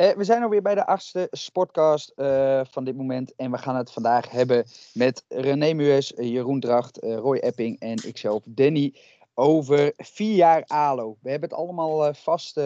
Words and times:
Uh, 0.00 0.10
we 0.10 0.24
zijn 0.24 0.42
alweer 0.42 0.62
bij 0.62 0.74
de 0.74 0.86
achtste 0.86 1.26
sportcast 1.30 2.12
uh, 2.16 2.60
van 2.64 2.84
dit 2.84 2.96
moment. 2.96 3.34
En 3.36 3.50
we 3.50 3.58
gaan 3.58 3.76
het 3.76 3.92
vandaag 3.92 4.30
hebben 4.30 4.64
met 4.94 5.24
René 5.28 5.72
Mues, 5.72 6.12
Jeroen 6.16 6.60
Dracht, 6.60 7.04
uh, 7.04 7.16
Roy 7.16 7.36
Epping 7.36 7.80
en 7.80 8.06
ikzelf, 8.06 8.42
Danny, 8.46 8.94
over 9.34 9.92
vier 9.96 10.34
jaar 10.34 10.64
ALO. 10.66 11.16
We 11.22 11.30
hebben 11.30 11.48
het 11.48 11.58
allemaal 11.58 12.14
vast 12.14 12.60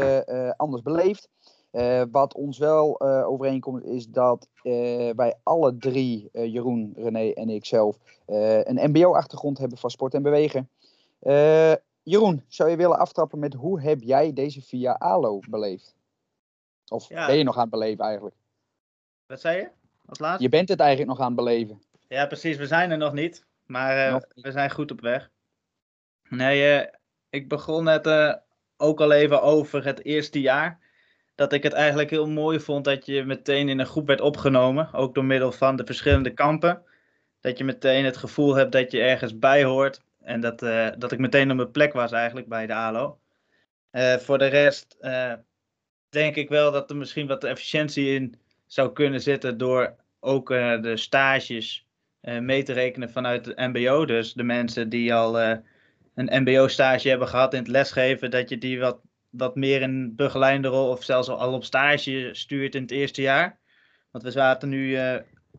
anders 0.56 0.82
beleefd. 0.82 1.28
wat 2.10 2.34
ons 2.34 2.58
wel 2.58 3.00
overeenkomt 3.26 3.84
is 3.84 4.06
dat 4.08 4.48
wij 5.16 5.34
alle 5.42 5.76
drie, 5.76 6.28
Jeroen, 6.32 6.92
René 6.96 7.30
en 7.30 7.48
ikzelf, 7.48 7.98
een 8.26 8.90
MBO-achtergrond 8.90 9.58
hebben 9.58 9.78
van 9.78 9.90
sport 9.90 10.14
en 10.14 10.22
bewegen. 10.22 10.68
Jeroen, 12.02 12.44
zou 12.48 12.70
je 12.70 12.76
willen 12.76 12.98
aftrappen 12.98 13.38
met 13.38 13.54
hoe 13.54 13.80
heb 13.80 14.02
jij 14.02 14.32
deze 14.32 14.78
jaar 14.78 14.98
ALO 14.98 15.40
beleefd? 15.48 15.93
Of 16.88 17.08
ben 17.08 17.36
je 17.36 17.44
nog 17.44 17.54
aan 17.54 17.60
het 17.60 17.70
beleven 17.70 18.04
eigenlijk? 18.04 18.36
Wat 19.26 19.40
zei 19.40 19.56
je? 19.56 19.68
Als 20.06 20.18
laatste? 20.18 20.42
Je 20.42 20.48
bent 20.48 20.68
het 20.68 20.80
eigenlijk 20.80 21.10
nog 21.10 21.20
aan 21.20 21.26
het 21.26 21.36
beleven. 21.36 21.82
Ja, 22.08 22.26
precies. 22.26 22.56
We 22.56 22.66
zijn 22.66 22.90
er 22.90 22.98
nog 22.98 23.12
niet. 23.12 23.44
Maar 23.66 24.08
uh, 24.08 24.16
we 24.34 24.52
zijn 24.52 24.70
goed 24.70 24.90
op 24.90 25.00
weg. 25.00 25.30
Nee, 26.28 26.80
uh, 26.80 26.86
ik 27.30 27.48
begon 27.48 27.84
net 27.84 28.06
uh, 28.06 28.34
ook 28.76 29.00
al 29.00 29.12
even 29.12 29.42
over 29.42 29.84
het 29.84 30.04
eerste 30.04 30.40
jaar. 30.40 30.80
Dat 31.34 31.52
ik 31.52 31.62
het 31.62 31.72
eigenlijk 31.72 32.10
heel 32.10 32.28
mooi 32.28 32.60
vond 32.60 32.84
dat 32.84 33.06
je 33.06 33.24
meteen 33.24 33.68
in 33.68 33.78
een 33.78 33.86
groep 33.86 34.06
werd 34.06 34.20
opgenomen. 34.20 34.92
Ook 34.92 35.14
door 35.14 35.24
middel 35.24 35.52
van 35.52 35.76
de 35.76 35.84
verschillende 35.84 36.30
kampen. 36.30 36.82
Dat 37.40 37.58
je 37.58 37.64
meteen 37.64 38.04
het 38.04 38.16
gevoel 38.16 38.54
hebt 38.54 38.72
dat 38.72 38.90
je 38.90 39.00
ergens 39.00 39.38
bij 39.38 39.64
hoort. 39.64 40.00
En 40.20 40.40
dat, 40.40 40.58
dat 40.98 41.12
ik 41.12 41.18
meteen 41.18 41.50
op 41.50 41.56
mijn 41.56 41.70
plek 41.70 41.92
was 41.92 42.12
eigenlijk 42.12 42.48
bij 42.48 42.66
de 42.66 42.74
ALO. 42.74 43.18
voor 44.18 44.38
de 44.38 44.46
rest 44.46 44.96
denk 46.14 46.36
ik 46.36 46.48
wel 46.48 46.72
dat 46.72 46.90
er 46.90 46.96
misschien 46.96 47.26
wat 47.26 47.44
efficiëntie 47.44 48.14
in 48.14 48.34
zou 48.66 48.92
kunnen 48.92 49.20
zitten 49.20 49.58
door 49.58 49.96
ook 50.20 50.50
uh, 50.50 50.82
de 50.82 50.96
stages 50.96 51.86
uh, 52.22 52.38
mee 52.38 52.62
te 52.62 52.72
rekenen 52.72 53.10
vanuit 53.10 53.46
het 53.46 53.56
MBO. 53.56 54.04
Dus 54.04 54.32
de 54.32 54.42
mensen 54.42 54.88
die 54.88 55.14
al 55.14 55.40
uh, 55.40 55.56
een 56.14 56.42
MBO-stage 56.42 57.08
hebben 57.08 57.28
gehad 57.28 57.52
in 57.52 57.58
het 57.58 57.68
lesgeven, 57.68 58.30
dat 58.30 58.48
je 58.48 58.58
die 58.58 58.80
wat, 58.80 59.00
wat 59.30 59.54
meer 59.56 59.82
in 59.82 60.16
begeleide 60.16 60.68
rol 60.68 60.88
of 60.88 61.04
zelfs 61.04 61.28
al 61.28 61.52
op 61.52 61.64
stage 61.64 62.28
stuurt 62.32 62.74
in 62.74 62.82
het 62.82 62.90
eerste 62.90 63.22
jaar. 63.22 63.58
Want 64.10 64.24
we 64.24 64.30
zaten 64.30 64.68
nu 64.68 64.98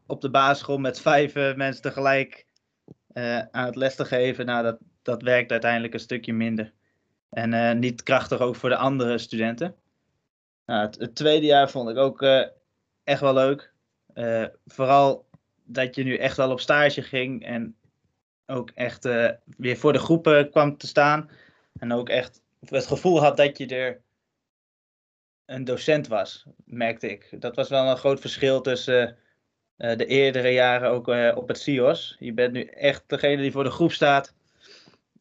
op 0.07 0.21
de 0.21 0.29
basisschool 0.29 0.77
met 0.77 1.01
vijf 1.01 1.33
mensen 1.33 1.81
tegelijk 1.81 2.45
aan 3.51 3.65
het 3.65 3.75
les 3.75 3.95
te 3.95 4.05
geven. 4.05 4.45
Nou, 4.45 4.63
dat, 4.63 4.77
dat 5.01 5.21
werkt 5.21 5.51
uiteindelijk 5.51 5.93
een 5.93 5.99
stukje 5.99 6.33
minder. 6.33 6.73
En 7.29 7.79
niet 7.79 8.03
krachtig 8.03 8.39
ook 8.39 8.55
voor 8.55 8.69
de 8.69 8.77
andere 8.77 9.17
studenten. 9.17 9.75
Nou, 10.65 10.89
het, 10.97 11.15
tweede 11.15 11.45
jaar 11.45 11.69
vond 11.69 11.89
ik 11.89 11.97
ook 11.97 12.21
uh, 12.21 12.45
echt 13.03 13.21
wel 13.21 13.33
leuk. 13.33 13.73
Uh, 14.13 14.45
vooral 14.65 15.25
dat 15.63 15.95
je 15.95 16.03
nu 16.03 16.17
echt 16.17 16.37
wel 16.37 16.51
op 16.51 16.59
stage 16.59 17.01
ging 17.01 17.45
en 17.45 17.75
ook 18.45 18.69
echt 18.69 19.05
uh, 19.05 19.29
weer 19.57 19.77
voor 19.77 19.93
de 19.93 19.99
groepen 19.99 20.49
kwam 20.49 20.77
te 20.77 20.87
staan. 20.87 21.29
En 21.79 21.93
ook 21.93 22.09
echt 22.09 22.41
het 22.65 22.87
gevoel 22.87 23.21
had 23.21 23.37
dat 23.37 23.57
je 23.57 23.67
er 23.67 24.01
een 25.45 25.63
docent 25.63 26.07
was, 26.07 26.45
merkte 26.65 27.09
ik. 27.09 27.35
Dat 27.39 27.55
was 27.55 27.69
wel 27.69 27.89
een 27.89 27.97
groot 27.97 28.19
verschil 28.19 28.61
tussen 28.61 29.17
de 29.77 30.05
eerdere 30.05 30.49
jaren 30.49 30.89
ook 30.89 31.07
op 31.37 31.47
het 31.47 31.59
CIOS. 31.59 32.15
Je 32.19 32.33
bent 32.33 32.53
nu 32.53 32.63
echt 32.63 33.03
degene 33.07 33.41
die 33.41 33.51
voor 33.51 33.63
de 33.63 33.69
groep 33.69 33.91
staat. 33.91 34.33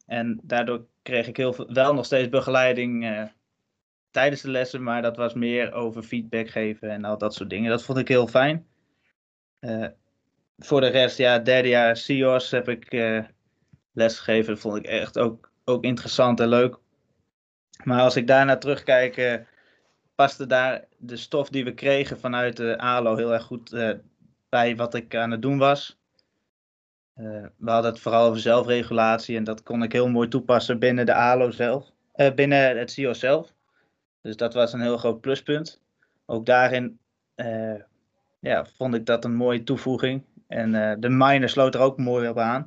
En 0.05 0.39
daardoor 0.43 0.85
kreeg 1.01 1.27
ik 1.27 1.37
heel 1.37 1.53
veel, 1.53 1.73
wel 1.73 1.93
nog 1.93 2.05
steeds 2.05 2.29
begeleiding 2.29 3.05
tijdens 4.15 4.41
de 4.41 4.49
lessen, 4.49 4.83
maar 4.83 5.01
dat 5.01 5.17
was 5.17 5.33
meer 5.33 5.73
over 5.73 6.03
feedback 6.03 6.49
geven 6.49 6.89
en 6.89 7.03
al 7.05 7.17
dat 7.17 7.33
soort 7.33 7.49
dingen. 7.49 7.69
Dat 7.69 7.83
vond 7.83 7.97
ik 7.97 8.07
heel 8.07 8.27
fijn. 8.27 8.67
Uh, 9.59 9.87
voor 10.57 10.81
de 10.81 10.87
rest, 10.87 11.17
ja, 11.17 11.39
derde 11.39 11.67
jaar 11.67 11.97
CIO's 11.97 12.51
heb 12.51 12.69
ik 12.69 12.93
uh, 12.93 13.23
lesgegeven. 13.91 14.53
Dat 14.53 14.61
vond 14.61 14.77
ik 14.77 14.85
echt 14.85 15.17
ook, 15.17 15.51
ook 15.65 15.83
interessant 15.83 16.39
en 16.39 16.47
leuk. 16.47 16.77
Maar 17.83 18.01
als 18.01 18.15
ik 18.15 18.27
daarna 18.27 18.57
terugkijk, 18.57 19.17
uh, 19.17 19.35
paste 20.15 20.45
daar 20.45 20.85
de 20.97 21.17
stof 21.17 21.49
die 21.49 21.63
we 21.63 21.73
kregen 21.73 22.19
vanuit 22.19 22.57
de 22.57 22.77
ALO 22.77 23.15
heel 23.15 23.33
erg 23.33 23.43
goed 23.43 23.69
bij 24.49 24.75
wat 24.75 24.93
ik 24.93 25.15
aan 25.15 25.31
het 25.31 25.41
doen 25.41 25.57
was. 25.57 25.99
we 27.13 27.71
hadden 27.71 27.91
het 27.91 27.99
vooral 27.99 28.27
over 28.27 28.41
zelfregulatie 28.41 29.37
en 29.37 29.43
dat 29.43 29.63
kon 29.63 29.83
ik 29.83 29.91
heel 29.91 30.09
mooi 30.09 30.27
toepassen 30.27 30.79
binnen 30.79 31.05
de 31.05 31.13
ALO 31.13 31.51
zelf, 31.51 31.91
binnen 32.35 32.77
het 32.77 32.91
CIO 32.91 33.13
zelf. 33.13 33.53
Dus 34.25 34.37
dat 34.37 34.53
was 34.53 34.73
een 34.73 34.81
heel 34.81 34.97
groot 34.97 35.21
pluspunt. 35.21 35.81
Ook 36.25 36.45
daarin 36.45 36.99
uh, 37.35 37.75
ja, 38.39 38.65
vond 38.77 38.95
ik 38.95 39.05
dat 39.05 39.25
een 39.25 39.35
mooie 39.35 39.63
toevoeging. 39.63 40.23
En 40.47 40.73
uh, 40.73 40.93
de 40.99 41.09
miner 41.09 41.49
sloot 41.49 41.75
er 41.75 41.81
ook 41.81 41.97
mooi 41.97 42.29
op 42.29 42.37
aan. 42.37 42.65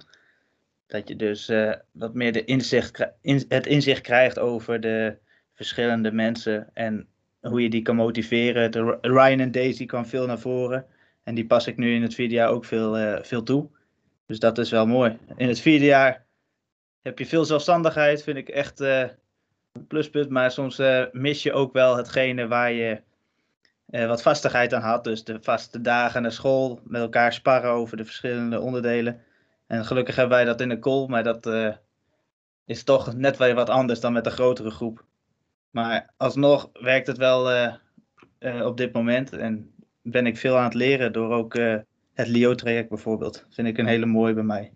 Dat 0.87 1.09
je 1.09 1.17
dus 1.17 1.49
uh, 1.49 1.75
wat 1.93 2.15
meer 2.15 2.33
de 2.33 2.45
inzicht, 2.45 3.09
in, 3.21 3.45
het 3.49 3.67
inzicht 3.67 4.01
krijgt 4.01 4.39
over 4.39 4.81
de 4.81 5.17
verschillende 5.55 6.13
mensen 6.13 6.71
en 6.75 7.07
hoe 7.41 7.63
je 7.63 7.71
die 7.71 7.83
kan 7.83 7.97
motiveren. 7.97 8.99
Ryan 9.01 9.41
en 9.41 9.51
Daisy 9.51 9.87
kwam 9.87 10.07
veel 10.07 10.27
naar 10.27 10.39
voren. 10.39 10.87
En 11.23 11.35
die 11.35 11.47
pas 11.47 11.67
ik 11.67 11.77
nu 11.77 11.95
in 11.95 12.03
het 12.03 12.15
vierde 12.15 12.35
jaar 12.35 12.49
ook 12.49 12.65
veel, 12.65 13.23
veel 13.23 13.43
toe. 13.43 13.69
Dus 14.27 14.39
dat 14.39 14.59
is 14.59 14.71
wel 14.71 14.87
mooi. 14.87 15.19
In 15.37 15.49
het 15.49 15.61
vierde 15.61 15.85
jaar 15.85 16.25
heb 17.03 17.19
je 17.19 17.27
veel 17.27 17.45
zelfstandigheid. 17.45 18.23
Vind 18.23 18.37
ik 18.37 18.49
echt 18.49 18.81
pluspunt, 19.87 20.29
maar 20.31 20.51
soms 20.51 20.79
uh, 20.79 21.05
mis 21.13 21.43
je 21.43 21.53
ook 21.53 21.73
wel 21.73 21.97
hetgene 21.97 22.49
waar 22.49 22.73
je 22.73 23.01
uh, 23.91 24.07
wat 24.07 24.23
vastigheid 24.23 24.75
aan 24.75 24.83
had. 24.83 25.05
Dus 25.05 25.25
de 25.25 25.39
vaste 25.41 25.81
dagen 25.81 26.23
naar 26.23 26.33
school, 26.33 26.81
met 26.85 27.01
elkaar 27.01 27.33
sparren 27.33 27.71
over 27.71 27.97
de 27.97 28.05
verschillende 28.05 28.61
onderdelen. 28.61 29.21
En 29.67 29.85
gelukkig 29.85 30.17
hebben 30.17 30.37
wij 30.37 30.47
dat 30.47 30.61
in 30.61 30.69
de 30.69 30.79
call, 30.79 31.07
maar 31.07 31.23
dat 31.23 31.47
uh, 31.47 31.75
is 32.65 32.85
toch 32.85 33.15
net 33.15 33.37
weer 33.37 33.55
wat 33.55 33.71
anders 33.71 34.01
dan 34.01 34.13
met 34.13 34.27
een 34.27 34.33
grotere 34.33 34.71
groep. 34.71 35.05
Maar 35.71 36.11
alsnog 36.17 36.71
werkt 36.73 37.07
het 37.07 37.17
wel 37.17 37.71
op 38.65 38.77
dit 38.77 38.93
moment 38.93 39.33
en 39.33 39.75
ben 40.03 40.27
ik 40.27 40.39
veel 40.39 40.57
aan 40.57 40.65
het 40.65 40.75
leren 40.75 41.13
door 41.13 41.31
ook 41.31 41.55
het 42.15 42.29
LIO-traject 42.29 42.89
bijvoorbeeld. 42.89 43.47
Vind 43.51 43.69
ik 43.69 43.79
een 43.79 43.87
hele 43.87 44.07
mooie 44.07 44.35
bij 44.35 44.43
mij. 44.43 44.73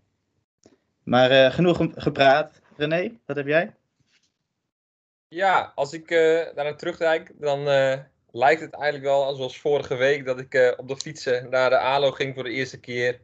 Maar 1.03 1.53
genoeg 1.53 1.89
gepraat. 1.95 2.61
René, 2.77 3.19
wat 3.27 3.37
heb 3.37 3.47
jij? 3.47 3.75
Ja, 5.33 5.73
als 5.75 5.93
ik 5.93 6.11
uh, 6.11 6.47
daar 6.55 6.77
terugkijk, 6.77 7.33
dan 7.35 7.69
uh, 7.69 7.99
lijkt 8.31 8.61
het 8.61 8.75
eigenlijk 8.75 9.05
wel 9.05 9.35
zoals 9.35 9.61
vorige 9.61 9.95
week 9.95 10.25
dat 10.25 10.39
ik 10.39 10.55
uh, 10.55 10.73
op 10.77 10.89
de 10.89 10.97
fietsen 10.97 11.51
naar 11.51 11.71
de 11.71 11.79
ALO 11.79 12.11
ging 12.11 12.35
voor 12.35 12.45
de 12.45 12.51
eerste 12.51 12.81
keer 12.81 13.21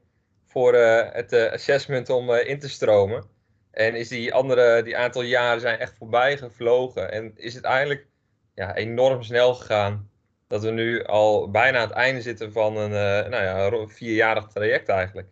voor 0.46 0.74
het 0.74 1.32
assessment 1.32 2.10
om 2.10 2.30
in 2.30 2.58
te 2.58 2.69
stromen. 2.69 3.24
En 3.70 3.94
is 3.94 4.08
die 4.08 4.34
andere, 4.34 4.82
die 4.82 4.96
aantal 4.96 5.22
jaren 5.22 5.60
zijn 5.60 5.78
echt 5.78 5.96
voorbij 5.96 6.38
gevlogen. 6.38 7.12
En 7.12 7.32
is 7.36 7.54
het 7.54 7.64
eigenlijk 7.64 8.06
ja, 8.54 8.75
enorm 8.75 9.22
snel 9.22 9.54
gegaan. 9.54 10.10
Dat 10.46 10.62
we 10.62 10.70
nu 10.70 11.04
al 11.04 11.50
bijna 11.50 11.78
aan 11.78 11.88
het 11.88 11.96
einde 11.96 12.22
zitten 12.22 12.52
van 12.52 12.76
een 12.76 12.90
nou 13.30 13.42
ja, 13.42 13.86
vierjarig 13.86 14.46
traject 14.46 14.88
eigenlijk. 14.88 15.28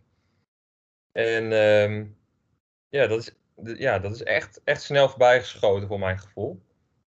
En 1.13 1.53
um, 1.53 2.19
ja, 2.89 3.07
dat 3.07 3.19
is, 3.21 3.35
ja, 3.79 3.99
dat 3.99 4.15
is 4.15 4.23
echt, 4.23 4.61
echt 4.65 4.83
snel 4.83 5.09
voorbij 5.09 5.41
geschoten 5.41 5.89
voor 5.89 5.99
mijn 5.99 6.19
gevoel. 6.19 6.65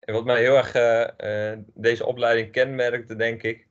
En 0.05 0.13
wat 0.13 0.25
mij 0.25 0.41
heel 0.41 0.55
erg 0.55 0.75
uh, 0.75 1.51
uh, 1.51 1.57
deze 1.73 2.05
opleiding 2.05 2.51
kenmerkte, 2.51 3.15
denk 3.15 3.43
ik, 3.43 3.67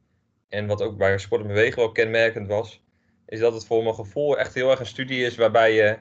en 0.49 0.67
wat 0.67 0.83
ook 0.83 0.97
bij 0.97 1.19
sport 1.19 1.41
en 1.41 1.47
bewegen 1.47 1.79
wel 1.79 1.93
kenmerkend 1.93 2.49
was, 2.49 2.83
is 3.27 3.39
dat 3.39 3.53
het 3.53 3.67
voor 3.67 3.83
mijn 3.83 3.95
gevoel 3.95 4.39
echt 4.39 4.55
heel 4.55 4.71
erg 4.71 4.81
een 4.81 4.87
studie 4.87 5.25
is 5.25 5.37
waarbij 5.37 5.73
je 5.75 5.99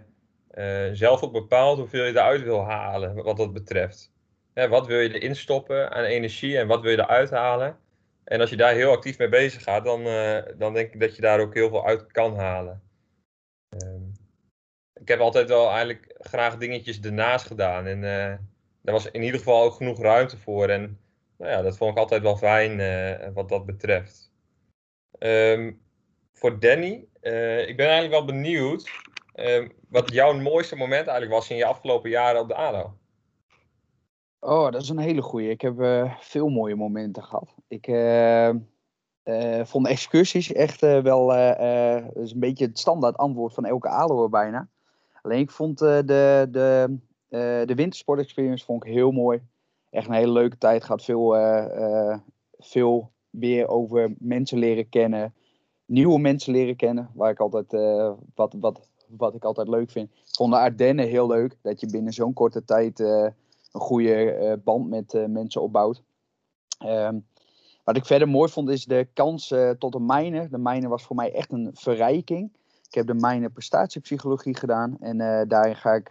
uh, 0.53 0.95
zelf 0.95 1.23
ook 1.23 1.31
bepaalt 1.31 1.77
hoeveel 1.77 2.05
je 2.05 2.11
eruit 2.11 2.43
wil 2.43 2.63
halen, 2.63 3.23
wat 3.23 3.38
dat 3.38 3.53
betreft. 3.53 4.11
wat 4.53 4.88
wil 4.88 4.99
je 4.99 5.19
erin 5.19 5.35
stoppen 5.35 5.91
aan 5.91 6.03
energie 6.03 6.58
en 6.58 6.67
wat 6.67 6.81
wil 6.81 6.91
je 6.91 6.97
eruit 6.99 7.29
halen? 7.29 7.78
En 8.23 8.41
als 8.41 8.49
je 8.49 8.55
daar 8.58 8.73
heel 8.73 8.91
actief 8.91 9.17
mee 9.17 9.29
bezig 9.29 9.63
gaat, 9.63 9.85
dan, 9.85 10.03
dan 10.58 10.73
denk 10.73 10.93
ik 10.93 10.99
dat 10.99 11.16
je 11.16 11.22
daar 11.22 11.40
ook 11.40 11.53
heel 11.53 11.69
veel 11.69 11.85
uit 11.85 12.11
kan 12.11 12.35
halen. 12.35 12.81
Ehm, 13.69 14.03
ik 14.93 15.08
heb 15.08 15.19
altijd 15.19 15.47
wel 15.47 15.69
eigenlijk 15.69 16.16
graag 16.19 16.58
dingetjes 16.58 16.99
ernaast 16.99 17.47
gedaan. 17.47 17.85
En 17.85 18.03
daar 18.84 18.94
was 18.94 19.12
in 19.12 19.24
ieder 19.24 19.40
geval 19.40 19.64
ook 19.64 19.74
genoeg 19.74 20.00
ruimte 20.00 20.38
voor. 20.38 20.70
En 20.70 21.00
nou 21.38 21.52
ja, 21.52 21.62
dat 21.62 21.78
vond 21.78 21.91
ik 21.91 21.97
altijd 21.97 22.22
wel 22.22 22.38
fijn 22.38 22.80
uh, 22.80 23.34
wat 23.34 23.50
dat 23.50 23.66
betreft. 23.66 24.32
Um, 25.20 25.82
voor 26.34 26.59
Danny, 26.59 27.08
uh, 27.22 27.68
ik 27.68 27.78
ben 27.78 27.88
eigenlijk 27.88 28.16
wel 28.16 28.35
benieuwd 28.35 28.91
uh, 29.35 29.70
wat 29.90 30.12
jouw 30.12 30.34
mooiste 30.34 30.76
moment 30.76 31.08
eigenlijk 31.08 31.32
was 31.32 31.50
in 31.50 31.56
je 31.56 31.66
afgelopen 31.66 32.09
jaren 32.09 32.41
op 32.41 32.47
de 32.47 32.56
ADO. 32.56 32.97
Oh, 34.40 34.72
dat 34.72 34.82
is 34.82 34.90
een 34.90 34.97
hele 34.97 35.22
goeie. 35.22 35.50
Ik 35.50 35.62
heb 35.62 35.80
uh, 35.80 36.18
veel 36.20 36.50
mooie 36.50 36.76
momenten 36.76 37.24
gehad. 37.24 37.56
Ik 37.68 37.85
vond 39.68 39.88
excursies 39.88 40.52
echt 40.52 40.82
wel 40.82 41.28
dat 41.28 42.24
is 42.24 42.32
een 42.32 42.40
beetje 42.40 42.66
het 42.66 42.80
standaard 42.80 43.18
antwoord 43.18 43.53
van 43.53 43.66
elke 43.66 43.90
ADO 43.90 44.30
bijna. 44.30 44.70
Alleen 45.22 45.40
ik 45.40 45.52
vond 45.52 45.78
de, 45.78 46.47
de, 46.52 46.97
de 47.66 47.74
wintersport 47.76 48.20
experience 48.20 48.66
vond 48.66 48.85
ik 48.85 48.94
heel 48.94 49.12
mooi. 49.12 49.41
Echt 49.90 50.08
een 50.08 50.14
hele 50.14 50.32
leuke 50.32 50.58
tijd 50.58 50.84
gehad. 50.84 51.03
Veel, 51.03 51.38
uh, 51.38 52.18
veel 52.59 53.12
weer 53.30 53.68
over 53.68 54.14
mensen 54.20 54.58
leren 54.58 54.90
kennen. 54.90 55.34
Nieuwe 55.85 56.20
mensen 56.20 56.53
leren 56.53 56.76
kennen. 56.76 57.09
Waar 57.14 57.32
ik 57.32 57.40
altijd, 57.40 57.72
wat, 58.35 58.56
wat, 58.59 58.88
wat 59.08 59.35
ik 59.35 59.44
altijd 59.44 59.68
leuk 59.68 59.91
vind. 59.91 60.09
Ik 60.09 60.35
vond 60.35 60.52
de 60.52 60.59
Ardennen 60.59 61.08
heel 61.08 61.28
leuk. 61.28 61.58
Dat 61.62 61.80
je 61.80 61.88
binnen 61.88 62.14
zo'n 62.14 62.34
korte 62.34 62.66
tijd 62.66 63.00
een 63.00 63.34
goede 63.72 64.59
band 64.64 64.90
met 64.90 65.28
mensen 65.28 65.62
opbouwt. 65.62 66.02
Um, 66.85 67.26
wat 67.84 67.97
ik 67.97 68.06
verder 68.06 68.30
mooi 68.30 68.52
vond 68.52 68.70
is 68.70 68.85
de 68.85 69.08
kans 69.14 69.53
tot 69.78 69.96
een 69.96 70.06
mijne. 70.06 70.50
De 70.50 70.58
mijne 70.58 70.88
was 70.88 71.03
voor 71.03 71.16
mij 71.16 71.34
echt 71.34 71.52
een 71.52 71.70
verrijking. 71.74 72.52
Ik 72.88 72.94
heb 72.94 73.08
de 73.08 73.14
mijne 73.14 73.50
prestatiepsychologie 73.50 74.56
gedaan. 74.56 74.97
En 75.00 75.47
daarin 75.47 75.76
ga 75.76 75.94
ik 75.94 76.09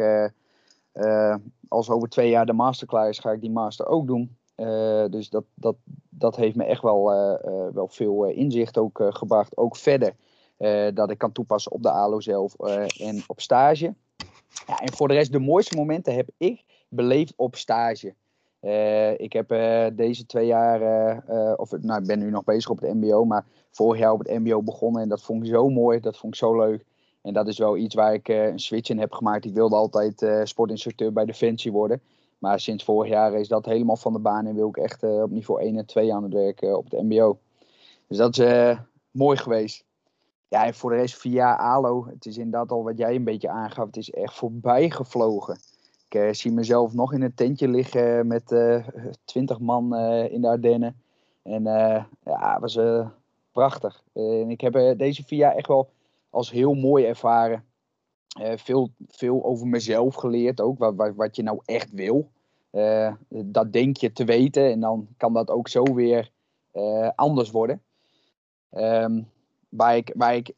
als 1.68 1.90
over 1.90 2.08
twee 2.08 2.30
jaar 2.30 2.46
de 2.46 2.52
master 2.52 2.86
klaar 2.86 3.08
is, 3.08 3.18
ga 3.18 3.30
ik 3.30 3.40
die 3.40 3.50
master 3.50 3.86
ook 3.86 4.06
doen. 4.06 4.36
Uh, 4.56 5.04
dus 5.10 5.30
dat, 5.30 5.44
dat, 5.54 5.76
dat 6.08 6.36
heeft 6.36 6.56
me 6.56 6.64
echt 6.64 6.82
wel, 6.82 7.12
uh, 7.12 7.68
wel 7.72 7.88
veel 7.88 8.24
inzicht 8.24 8.78
ook 8.78 9.02
gebracht. 9.08 9.56
Ook 9.56 9.76
verder 9.76 10.14
dat 10.94 11.10
ik 11.10 11.18
kan 11.18 11.32
toepassen 11.32 11.72
op 11.72 11.82
de 11.82 11.90
ALO 11.90 12.20
zelf 12.20 12.54
en 12.98 13.22
op 13.26 13.40
stage. 13.40 13.94
Ja, 14.66 14.78
en 14.78 14.92
voor 14.92 15.08
de 15.08 15.14
rest, 15.14 15.32
de 15.32 15.38
mooiste 15.38 15.76
momenten 15.76 16.14
heb 16.14 16.28
ik 16.36 16.64
beleefd 16.88 17.32
op 17.36 17.56
stage. 17.56 18.14
ik 19.16 19.32
heb 19.32 19.48
deze 19.96 20.26
twee 20.26 20.46
jaar, 20.46 20.80
of 21.56 21.70
nou, 21.80 22.00
ik 22.00 22.06
ben 22.06 22.18
nu 22.18 22.30
nog 22.30 22.44
bezig 22.44 22.70
op 22.70 22.80
het 22.80 22.94
MBO, 22.94 23.24
maar 23.24 23.46
vorig 23.70 24.00
jaar 24.00 24.12
op 24.12 24.18
het 24.18 24.38
MBO 24.38 24.62
begonnen 24.62 25.02
en 25.02 25.08
dat 25.08 25.22
vond 25.22 25.42
ik 25.42 25.50
zo 25.50 25.68
mooi, 25.68 26.00
dat 26.00 26.18
vond 26.18 26.32
ik 26.32 26.38
zo 26.38 26.56
leuk. 26.56 26.84
En 27.22 27.32
dat 27.32 27.48
is 27.48 27.58
wel 27.58 27.76
iets 27.76 27.94
waar 27.94 28.14
ik 28.14 28.28
uh, 28.28 28.46
een 28.46 28.58
switch 28.58 28.90
in 28.90 28.98
heb 28.98 29.12
gemaakt. 29.12 29.44
Ik 29.44 29.54
wilde 29.54 29.76
altijd 29.76 30.22
uh, 30.22 30.40
sportinstructeur 30.44 31.12
bij 31.12 31.24
Defensie 31.24 31.72
worden. 31.72 32.00
Maar 32.38 32.60
sinds 32.60 32.84
vorig 32.84 33.10
jaar 33.10 33.34
is 33.34 33.48
dat 33.48 33.64
helemaal 33.64 33.96
van 33.96 34.12
de 34.12 34.18
baan 34.18 34.46
en 34.46 34.54
wil 34.54 34.68
ik 34.68 34.76
echt 34.76 35.02
uh, 35.02 35.22
op 35.22 35.30
niveau 35.30 35.60
1 35.60 35.76
en 35.76 35.86
2 35.86 36.14
aan 36.14 36.22
het 36.22 36.32
werken 36.32 36.76
op 36.78 36.90
het 36.90 37.02
MBO. 37.02 37.38
Dus 38.06 38.16
dat 38.16 38.38
is 38.38 38.76
mooi 39.10 39.36
geweest. 39.36 39.84
Ja, 40.48 40.66
en 40.66 40.74
voor 40.74 40.90
de 40.90 40.96
rest 40.96 41.16
via 41.16 41.56
ALO, 41.56 42.06
het 42.06 42.26
is 42.26 42.36
inderdaad 42.36 42.70
al 42.70 42.82
wat 42.82 42.98
jij 42.98 43.14
een 43.14 43.24
beetje 43.24 43.48
aangaf, 43.48 43.86
het 43.86 43.96
is 43.96 44.10
echt 44.10 44.34
voorbij 44.34 44.90
gevlogen. 44.90 45.58
Ik 46.08 46.34
zie 46.34 46.52
mezelf 46.52 46.92
nog 46.92 47.12
in 47.12 47.22
een 47.22 47.34
tentje 47.34 47.68
liggen 47.68 48.26
met 48.26 48.54
twintig 49.24 49.58
man 49.60 49.96
in 50.30 50.40
de 50.40 50.48
Ardennen. 50.48 51.02
En 51.42 51.62
ja, 52.24 52.58
het 52.60 52.60
was 52.60 52.78
prachtig. 53.52 54.02
en 54.12 54.50
ik 54.50 54.60
heb 54.60 54.98
deze 54.98 55.22
vier 55.24 55.38
jaar 55.38 55.54
echt 55.54 55.68
wel 55.68 55.88
als 56.32 56.50
heel 56.50 56.74
mooi 56.74 57.04
ervaren. 57.04 57.64
Uh, 58.40 58.52
veel, 58.56 58.90
veel 59.08 59.44
over 59.44 59.66
mezelf 59.66 60.14
geleerd 60.14 60.60
ook, 60.60 60.78
wat, 60.78 60.94
wat, 60.94 61.14
wat 61.14 61.36
je 61.36 61.42
nou 61.42 61.60
echt 61.64 61.90
wil. 61.90 62.30
Uh, 62.70 63.12
dat 63.28 63.72
denk 63.72 63.96
je 63.96 64.12
te 64.12 64.24
weten 64.24 64.70
en 64.70 64.80
dan 64.80 65.08
kan 65.16 65.32
dat 65.32 65.50
ook 65.50 65.68
zo 65.68 65.82
weer 65.82 66.30
uh, 66.72 67.10
anders 67.14 67.50
worden. 67.50 67.82
Um, 68.70 69.30
waar, 69.68 69.96
ik, 69.96 70.12
waar 70.16 70.34
ik 70.34 70.54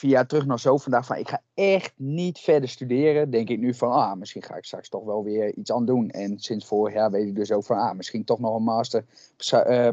jaar 0.00 0.26
terug 0.26 0.46
nog 0.46 0.60
zo 0.60 0.76
vandaag 0.76 1.06
van 1.06 1.16
ik 1.16 1.28
ga 1.28 1.42
echt 1.54 1.92
niet 1.96 2.38
verder 2.38 2.68
studeren, 2.68 3.30
denk 3.30 3.48
ik 3.48 3.58
nu 3.58 3.74
van 3.74 3.92
ah, 3.92 4.14
misschien 4.14 4.42
ga 4.42 4.56
ik 4.56 4.64
straks 4.64 4.88
toch 4.88 5.04
wel 5.04 5.24
weer 5.24 5.54
iets 5.54 5.72
aan 5.72 5.86
doen. 5.86 6.10
En 6.10 6.38
sinds 6.38 6.66
vorig 6.66 6.94
jaar 6.94 7.10
weet 7.10 7.26
ik 7.26 7.34
dus 7.34 7.52
ook 7.52 7.64
van 7.64 7.78
ah, 7.78 7.94
misschien 7.94 8.24
toch 8.24 8.38
nog 8.38 8.56
een 8.56 8.62
master 8.62 9.04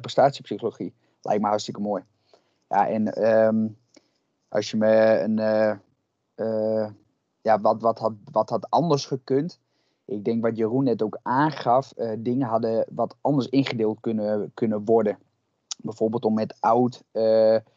prestatiepsychologie. 0.01 0.93
Lijkt 1.21 1.41
me 1.41 1.47
hartstikke 1.47 1.81
mooi. 1.81 2.03
Ja, 2.69 2.89
en 2.89 3.27
um, 3.45 3.77
als 4.53 4.71
je 4.71 4.77
me 4.77 5.19
een. 5.19 5.37
Uh, 6.35 6.89
ja, 7.41 7.61
wat, 7.61 7.81
wat, 7.81 7.99
had, 7.99 8.13
wat 8.31 8.49
had 8.49 8.69
anders 8.69 9.05
gekund? 9.05 9.59
Ik 10.05 10.25
denk 10.25 10.41
wat 10.41 10.57
Jeroen 10.57 10.83
net 10.83 11.01
ook 11.01 11.19
aangaf, 11.21 11.93
uh, 11.97 12.11
dingen 12.19 12.47
hadden 12.47 12.85
wat 12.89 13.15
anders 13.21 13.47
ingedeeld 13.47 13.97
kunnen, 13.99 14.51
kunnen 14.53 14.85
worden. 14.85 15.17
Bijvoorbeeld 15.77 16.25
om 16.25 16.33
met 16.33 16.55
oud 16.59 17.03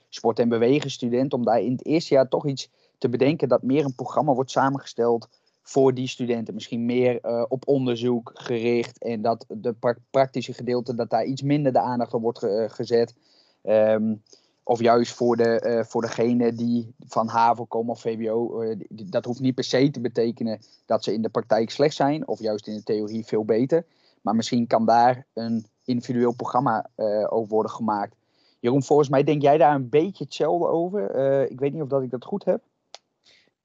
sport- 0.08 0.38
en 0.38 0.48
bewegen 0.48 1.32
om 1.32 1.44
daar 1.44 1.60
in 1.60 1.72
het 1.72 1.86
eerste 1.86 2.14
jaar 2.14 2.28
toch 2.28 2.46
iets 2.46 2.70
te 2.98 3.08
bedenken 3.08 3.48
dat 3.48 3.62
meer 3.62 3.84
een 3.84 3.94
programma 3.94 4.32
wordt 4.32 4.50
samengesteld 4.50 5.28
voor 5.62 5.94
die 5.94 6.08
studenten. 6.08 6.54
Misschien 6.54 6.84
meer 6.84 7.46
op 7.48 7.68
onderzoek 7.68 8.30
gericht 8.34 9.02
en 9.02 9.22
dat 9.22 9.44
de 9.48 9.72
pra 9.72 9.96
praktische 10.10 10.52
gedeelte, 10.52 10.94
dat 10.94 11.10
daar 11.10 11.24
iets 11.24 11.42
minder 11.42 11.72
de 11.72 11.80
aandacht 11.80 12.14
op 12.14 12.22
wordt 12.22 12.38
ge 12.38 12.66
gezet. 12.70 13.14
Um, 13.62 14.22
of 14.68 14.80
juist 14.80 15.12
voor, 15.12 15.36
de, 15.36 15.62
uh, 15.66 15.84
voor 15.84 16.02
degene 16.02 16.54
die 16.54 16.94
van 17.06 17.28
HAVO 17.28 17.64
komen 17.64 17.92
of 17.92 18.00
VWO. 18.00 18.62
Uh, 18.62 18.76
die, 18.88 19.08
dat 19.08 19.24
hoeft 19.24 19.40
niet 19.40 19.54
per 19.54 19.64
se 19.64 19.90
te 19.90 20.00
betekenen 20.00 20.58
dat 20.86 21.04
ze 21.04 21.12
in 21.12 21.22
de 21.22 21.28
praktijk 21.28 21.70
slecht 21.70 21.94
zijn. 21.94 22.28
Of 22.28 22.40
juist 22.40 22.66
in 22.66 22.74
de 22.74 22.82
theorie 22.82 23.24
veel 23.24 23.44
beter. 23.44 23.84
Maar 24.20 24.34
misschien 24.34 24.66
kan 24.66 24.86
daar 24.86 25.26
een 25.34 25.66
individueel 25.84 26.32
programma 26.32 26.86
uh, 26.96 27.32
over 27.32 27.48
worden 27.48 27.70
gemaakt. 27.70 28.16
Jeroen, 28.60 28.82
volgens 28.82 29.08
mij 29.08 29.24
denk 29.24 29.42
jij 29.42 29.58
daar 29.58 29.74
een 29.74 29.88
beetje 29.88 30.24
hetzelfde 30.24 30.66
over. 30.66 31.14
ik 31.50 31.60
weet 31.60 31.72
niet 31.72 31.82
of 31.82 31.88
dat 31.88 32.02
ik 32.02 32.10
dat 32.10 32.24
goed 32.24 32.44
heb. 32.44 32.62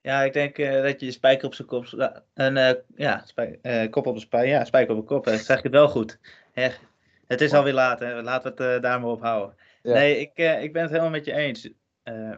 Ja, 0.01 0.23
ik 0.23 0.33
denk 0.33 0.55
dat 0.57 0.99
je 0.99 1.11
spijker 1.11 1.47
op 1.47 1.53
zijn 1.53 1.67
kop... 1.67 2.11
Een, 2.33 2.83
ja, 2.95 3.21
spij, 3.25 3.59
kop 3.89 4.05
op 4.05 4.13
de 4.13 4.19
spijker. 4.19 4.49
Ja, 4.49 4.65
spijker 4.65 4.95
op 4.95 4.99
de 4.99 5.07
kop. 5.07 5.27
zeg 5.27 5.57
ik 5.57 5.63
het 5.63 5.71
wel 5.71 5.89
goed. 5.89 6.19
Het 7.27 7.41
is 7.41 7.53
alweer 7.53 7.73
laat. 7.73 7.99
Hè? 7.99 8.21
Laten 8.21 8.55
we 8.55 8.63
het 8.63 8.81
daar 8.81 8.99
maar 8.99 9.09
op 9.09 9.21
houden. 9.21 9.55
Nee, 9.83 10.19
ik, 10.19 10.31
uh, 10.35 10.63
ik 10.63 10.73
ben 10.73 10.81
het 10.81 10.91
helemaal 10.91 11.11
met 11.11 11.25
je 11.25 11.33
eens. 11.33 11.69
Uh, 12.03 12.35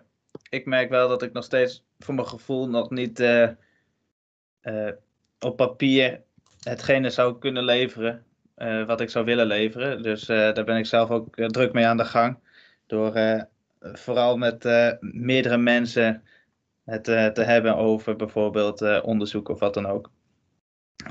ik 0.49 0.65
merk 0.65 0.89
wel 0.89 1.07
dat 1.07 1.21
ik 1.21 1.33
nog 1.33 1.43
steeds 1.43 1.85
voor 1.99 2.13
mijn 2.13 2.27
gevoel 2.27 2.69
nog 2.69 2.89
niet 2.89 3.19
uh, 3.19 3.49
op 5.39 5.57
papier 5.57 6.21
hetgene 6.59 7.09
zou 7.09 7.39
kunnen 7.39 7.63
leveren 7.63 8.25
wat 8.85 9.01
ik 9.01 9.09
zou 9.09 9.25
willen 9.25 9.45
leveren. 9.45 10.01
Dus 10.01 10.25
daar 10.25 10.63
ben 10.63 10.77
ik 10.77 10.85
zelf 10.85 11.09
ook 11.09 11.35
druk 11.35 11.73
mee 11.73 11.85
aan 11.85 11.97
de 11.97 12.05
gang. 12.05 12.37
Door 12.87 13.45
vooral 13.79 14.37
met 14.37 14.63
meerdere 14.99 15.57
mensen 15.57 16.23
het 16.85 17.03
te 17.03 17.43
hebben 17.43 17.75
over 17.75 18.15
bijvoorbeeld 18.15 19.01
onderzoek 19.01 19.49
of 19.49 19.59
wat 19.59 19.73
dan 19.73 19.85
ook. 19.85 20.11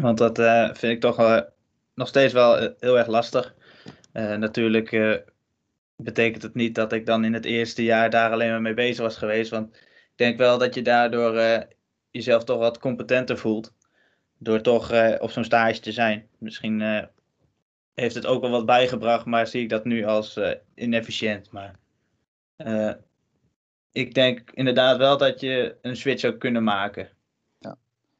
Want 0.00 0.19
dat 0.19 0.38
vind 0.78 0.93
ik 0.93 1.00
toch 1.00 1.44
nog 1.94 2.08
steeds 2.08 2.32
wel 2.32 2.56
heel 2.78 2.99
erg 2.99 3.06
lastig. 3.06 3.55
natuurlijk 4.12 4.90
betekent 5.96 6.42
het 6.42 6.54
niet 6.54 6.74
dat 6.74 6.92
ik 6.92 7.06
dan 7.06 7.24
in 7.24 7.32
het 7.32 7.44
eerste 7.44 7.84
jaar 7.84 8.10
daar 8.10 8.32
alleen 8.32 8.50
maar 8.50 8.60
mee 8.60 8.74
bezig 8.74 9.04
was 9.04 9.16
geweest. 9.16 9.50
Want 9.50 9.74
ik 9.74 10.12
denk 10.16 10.38
wel 10.38 10.58
dat 10.58 10.74
je 10.74 10.82
daardoor 10.82 11.34
uh, 11.34 11.58
jezelf 12.10 12.44
toch 12.44 12.58
wat 12.58 12.78
competenter 12.78 13.38
voelt. 13.38 13.72
Door 14.38 14.60
toch 14.60 14.92
uh, 14.92 15.14
op 15.18 15.30
zo'n 15.30 15.44
stage 15.44 15.80
te 15.80 15.92
zijn. 15.92 16.28
Misschien 16.38 16.80
uh, 16.80 17.02
heeft 17.94 18.14
het 18.14 18.26
ook 18.26 18.40
wel 18.40 18.50
wat 18.50 18.66
bijgebracht, 18.66 19.25
maar 19.25 19.46
zie 19.46 19.62
ik 19.62 19.68
dat 19.68 19.84
nu 19.84 20.04
als 20.04 20.40
inefficiënt. 20.75 21.50
Maar 21.50 21.78
ik 23.92 24.14
denk 24.14 24.50
inderdaad 24.50 24.96
wel 24.96 25.16
dat 25.16 25.40
je 25.40 25.76
een 25.82 25.96
switch 25.96 26.20
zou 26.20 26.37
kunnen 26.37 26.64
maken. 26.64 27.08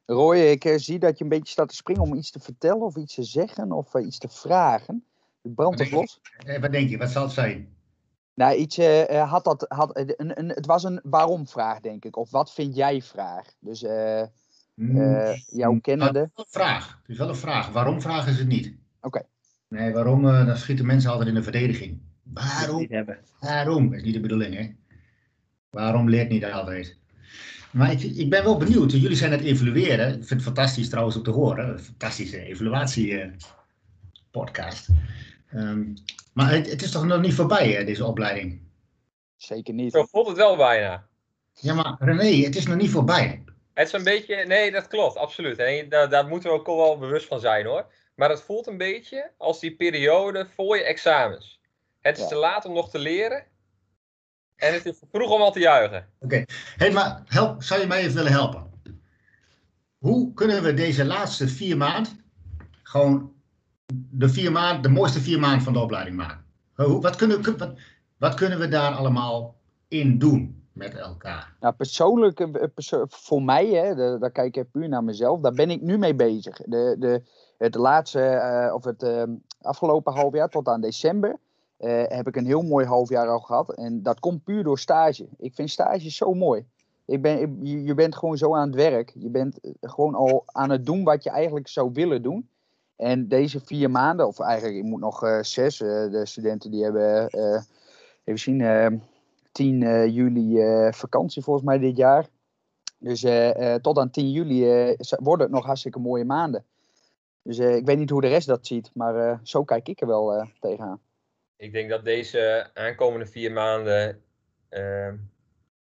Roy, 0.07 0.37
ik 0.37 0.75
zie 0.77 0.99
dat 0.99 1.19
je 1.19 1.25
een 1.25 1.31
beetje 1.31 1.53
staat 1.53 1.69
te 1.69 1.75
springen 1.75 2.03
om 2.03 2.15
iets 2.15 2.31
te 2.31 2.41
vertellen 2.41 2.83
of 2.83 2.97
iets 2.97 3.15
te 3.15 3.23
zeggen 3.23 3.73
of 3.73 3.95
iets 3.95 4.19
te 4.19 4.29
vragen. 4.29 5.05
Het 5.43 5.55
brandt 5.55 5.79
het 5.79 5.91
los. 5.91 6.21
Wat 6.61 6.73
denk 6.73 6.89
je? 6.89 6.99
Wat 6.99 7.11
zal 7.11 7.23
het 7.23 7.33
zijn? 7.33 7.69
Nou, 8.35 8.57
iets 8.57 8.79
uh, 8.79 9.31
had 9.31 9.45
dat. 9.45 9.65
Had, 9.69 9.99
een, 9.99 10.39
een, 10.39 10.49
het 10.49 10.67
was 10.67 10.85
een 10.85 11.01
waarom-vraag, 11.03 11.81
denk 11.81 12.05
ik. 12.05 12.17
Of 12.17 12.31
wat 12.31 12.53
vind 12.53 12.77
jij-vraag. 12.77 13.47
Dus 13.59 13.83
uh, 13.83 14.23
uh, 14.75 15.37
jouw 15.47 15.81
kennende. 15.81 16.19
Het 16.19 16.29
is 16.29 16.35
wel 16.35 16.45
een 16.45 16.51
vraag. 16.51 16.99
Het 17.01 17.11
is 17.11 17.19
wel 17.19 17.29
een 17.29 17.37
vraag. 17.37 17.69
Waarom-vraag 17.69 18.29
is 18.29 18.39
het 18.39 18.49
niet. 18.49 18.75
Oké. 19.01 19.23
Nee, 19.69 19.93
waarom? 19.93 20.23
dan 20.23 20.57
schieten 20.57 20.87
mensen 20.87 21.11
altijd 21.11 21.29
in 21.29 21.35
de 21.35 21.43
verdediging. 21.43 22.01
Waarom? 22.23 22.89
Waarom? 23.41 23.91
Dat 23.91 23.99
is 23.99 24.05
niet 24.05 24.15
de 24.15 24.21
bedoeling, 24.21 24.55
hè? 24.55 24.71
Waarom 25.71 26.09
leert 26.09 26.29
niet 26.29 26.45
altijd? 26.45 27.01
Maar 27.71 27.93
ik, 27.93 28.03
ik 28.03 28.31
ben 28.31 28.45
wel 28.45 28.57
benieuwd. 28.57 28.93
Jullie 28.93 29.17
zijn 29.17 29.33
het 29.33 29.41
evalueren. 29.41 30.09
Ik 30.09 30.15
vind 30.15 30.31
het 30.31 30.43
fantastisch 30.43 30.89
trouwens 30.89 31.17
om 31.17 31.23
te 31.23 31.31
horen. 31.31 31.69
Een 31.69 31.79
fantastische 31.79 32.45
evaluatie-podcast. 32.45 34.89
Um, 35.55 35.95
maar 36.33 36.51
het, 36.51 36.71
het, 36.71 36.83
is 36.83 36.91
toch 36.91 37.05
nog 37.05 37.21
niet 37.21 37.35
voorbij, 37.35 37.69
hè, 37.69 37.85
deze 37.85 38.05
opleiding? 38.05 38.61
Zeker 39.37 39.75
niet. 39.75 39.93
Zo 39.93 40.05
voelt 40.05 40.27
het 40.27 40.37
wel 40.37 40.57
bijna. 40.57 41.07
Ja, 41.53 41.75
maar 41.75 41.97
René, 41.99 42.45
het 42.45 42.57
is 42.57 42.67
nog 42.67 42.77
niet 42.77 42.91
voorbij. 42.91 43.45
Het 43.75 43.87
is 43.87 43.93
een 43.93 44.05
beetje, 44.05 44.45
nee, 44.47 44.71
dat 44.71 44.89
klopt, 44.89 45.17
absoluut. 45.17 45.59
En 45.59 45.89
daar, 45.89 46.11
daar 46.11 46.29
moeten 46.29 46.51
we 46.51 46.57
ook 46.57 46.67
wel 46.67 46.99
bewust 46.99 47.27
van 47.27 47.41
zijn 47.41 47.67
hoor. 47.67 47.87
Maar 48.15 48.31
het 48.31 48.43
voelt 48.43 48.67
een 48.67 48.77
beetje 48.77 49.31
als 49.39 49.61
die 49.61 49.77
periode 49.77 50.47
voor 50.55 50.77
je 50.77 50.85
examens. 50.85 51.61
Het 52.01 52.19
is 52.19 52.29
te 52.29 52.35
laat 52.35 52.65
om 52.65 52.75
nog 52.75 52.91
te 52.91 52.99
leren. 52.99 53.45
En 54.57 54.73
het 54.73 54.87
is 54.87 54.99
te 54.99 55.07
vroeg 55.11 55.31
om 55.31 55.41
al 55.41 55.53
te 55.53 55.61
juichen. 55.61 56.09
Oké, 56.21 56.25
okay. 56.25 56.47
hey, 56.77 56.91
maar 56.91 57.23
help, 57.27 57.63
zou 57.63 57.81
je 57.81 57.87
mij 57.87 58.01
even 58.01 58.15
willen 58.15 58.33
helpen? 58.33 58.71
Hoe 59.99 60.33
kunnen 60.33 60.63
we 60.63 60.75
deze 60.75 61.05
laatste 61.05 61.49
vier 61.49 61.77
maanden 61.77 62.21
gewoon 62.83 63.33
de, 64.11 64.29
vier 64.29 64.53
maanden, 64.53 64.83
de 64.83 64.89
mooiste 64.89 65.21
vier 65.21 65.39
maanden 65.39 65.63
van 65.63 65.73
de 65.73 65.79
opleiding 65.79 66.17
maken. 66.17 66.45
Wat 66.75 67.17
kunnen, 67.17 67.59
wat, 67.59 67.73
wat 68.19 68.35
kunnen 68.35 68.59
we 68.59 68.69
daar 68.69 68.93
allemaal 68.93 69.55
in 69.89 70.19
doen 70.19 70.63
met 70.73 70.95
elkaar? 70.95 71.55
Nou, 71.61 71.75
persoonlijk, 71.75 72.41
eh, 72.41 72.65
perso 72.75 73.05
voor 73.09 73.43
mij, 73.43 73.67
hè, 73.67 74.19
daar 74.19 74.31
kijk 74.31 74.57
ik 74.57 74.71
puur 74.71 74.89
naar 74.89 75.05
mezelf, 75.05 75.41
daar 75.41 75.53
ben 75.53 75.71
ik 75.71 75.81
nu 75.81 75.99
mee 75.99 76.15
bezig. 76.15 76.57
De, 76.57 76.97
de, 76.99 77.23
het 77.59 77.75
laatste, 77.75 78.21
uh, 78.21 78.75
of 78.75 78.85
het 78.85 79.03
uh, 79.03 79.23
afgelopen 79.61 80.13
half 80.13 80.35
jaar 80.35 80.49
tot 80.49 80.69
aan 80.69 80.81
december, 80.81 81.37
heb 82.09 82.29
ik 82.29 82.37
een 82.37 82.47
heel 82.47 82.63
mooi 82.63 82.87
half 82.87 83.09
jaar 83.09 83.29
al 83.29 83.41
gehad. 83.41 83.75
En 83.75 84.03
dat 84.03 84.21
komt 84.21 84.45
puur 84.45 84.63
door 84.63 84.79
stage. 84.79 85.29
Ik 85.39 85.55
vind 85.55 85.71
stage 85.71 86.11
zo 86.11 86.35
mooi. 86.35 86.67
Je 87.63 87.95
bent 87.95 88.17
gewoon 88.17 88.37
zo 88.37 88.55
aan 88.55 88.67
het 88.67 88.75
werk. 88.75 89.13
Je 89.19 89.29
bent 89.29 89.59
gewoon 89.81 90.15
al 90.15 90.43
aan 90.47 90.71
het 90.71 90.87
doen 90.87 91.05
wat 91.05 91.23
je 91.23 91.31
eigenlijk 91.31 91.69
zou 91.69 91.91
willen 91.93 92.23
doen. 92.23 92.49
En 92.97 93.29
deze 93.29 93.61
vier 93.61 93.91
maanden, 93.91 94.27
of 94.27 94.41
eigenlijk, 94.41 94.79
ik 94.79 94.85
moet 94.85 95.01
nog 95.01 95.25
uh, 95.25 95.43
zes, 95.43 95.81
uh, 95.81 95.89
de 96.11 96.27
studenten 96.27 96.71
die 96.71 96.83
hebben, 96.83 97.39
uh, 97.39 97.63
even 98.25 98.41
zien, 98.41 99.03
10 99.53 100.11
juli 100.13 100.59
vakantie 100.93 101.43
volgens 101.43 101.67
mij 101.67 101.79
dit 101.79 101.97
jaar. 101.97 102.27
Dus 102.99 103.27
tot 103.81 103.99
aan 103.99 104.11
10 104.11 104.31
juli 104.31 104.95
worden 105.09 105.47
het 105.47 105.55
nog 105.55 105.65
hartstikke 105.65 105.99
mooie 105.99 106.25
maanden. 106.25 106.65
Dus 107.43 107.59
ik 107.59 107.87
weet 107.87 107.99
niet 107.99 108.11
hoe 108.11 108.21
de 108.21 108.29
rest 108.29 108.47
dat 108.47 108.67
ziet, 108.67 108.91
maar 108.95 109.41
zo 109.43 109.65
kijk 109.65 109.89
ik 109.89 110.01
er 110.01 110.07
wel 110.07 110.47
tegenaan. 110.61 111.01
Ik 111.57 111.73
denk 111.73 111.91
dat 111.91 112.05
deze 112.05 112.71
aankomende 112.75 113.27
vier 113.27 113.53
maanden 113.53 114.23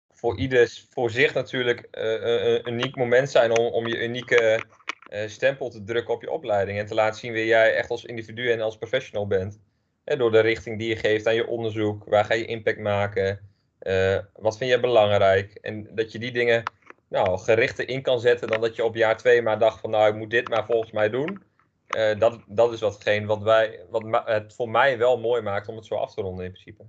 voor 0.09 0.37
ieder 0.37 0.85
voor 0.89 1.09
zich 1.09 1.33
natuurlijk 1.33 1.87
een 1.91 2.73
uniek 2.73 2.95
moment 2.95 3.29
zijn 3.29 3.57
om, 3.59 3.65
om 3.65 3.87
je 3.87 4.03
unieke 4.03 4.63
stempel 5.09 5.69
te 5.69 5.83
drukken 5.83 6.13
op 6.13 6.21
je 6.21 6.31
opleiding. 6.31 6.79
En 6.79 6.85
te 6.85 6.93
laten 6.93 7.19
zien 7.19 7.33
wie 7.33 7.45
jij 7.45 7.75
echt 7.75 7.89
als 7.89 8.05
individu 8.05 8.51
en 8.51 8.61
als 8.61 8.77
professional 8.77 9.27
bent. 9.27 9.59
door 10.03 10.31
de 10.31 10.39
richting 10.39 10.79
die 10.79 10.89
je 10.89 10.95
geeft 10.95 11.27
aan 11.27 11.35
je 11.35 11.47
onderzoek. 11.47 12.05
Waar 12.05 12.25
ga 12.25 12.33
je 12.33 12.45
impact 12.45 12.79
maken? 12.79 13.39
Uh, 13.81 14.17
wat 14.33 14.57
vind 14.57 14.69
jij 14.69 14.79
belangrijk? 14.79 15.53
En 15.53 15.95
dat 15.95 16.11
je 16.11 16.19
die 16.19 16.31
dingen 16.31 16.63
nou, 17.09 17.37
gerichter 17.37 17.89
in 17.89 18.01
kan 18.01 18.19
zetten 18.19 18.47
dan 18.47 18.61
dat 18.61 18.75
je 18.75 18.83
op 18.83 18.95
jaar 18.95 19.17
twee 19.17 19.41
maar 19.41 19.59
dacht 19.59 19.79
van 19.79 19.89
nou 19.89 20.09
ik 20.09 20.15
moet 20.15 20.29
dit 20.29 20.49
maar 20.49 20.65
volgens 20.65 20.91
mij 20.91 21.09
doen. 21.09 21.43
Dat, 22.17 22.39
dat 22.47 22.73
is 22.73 22.79
watgeen 22.79 23.25
wat, 23.25 23.43
wij, 23.43 23.79
wat 23.89 24.23
het 24.25 24.53
voor 24.53 24.69
mij 24.69 24.97
wel 24.97 25.19
mooi 25.19 25.41
maakt 25.41 25.67
om 25.67 25.75
het 25.75 25.85
zo 25.85 25.95
af 25.95 26.13
te 26.13 26.21
ronden 26.21 26.45
in 26.45 26.51
principe. 26.51 26.83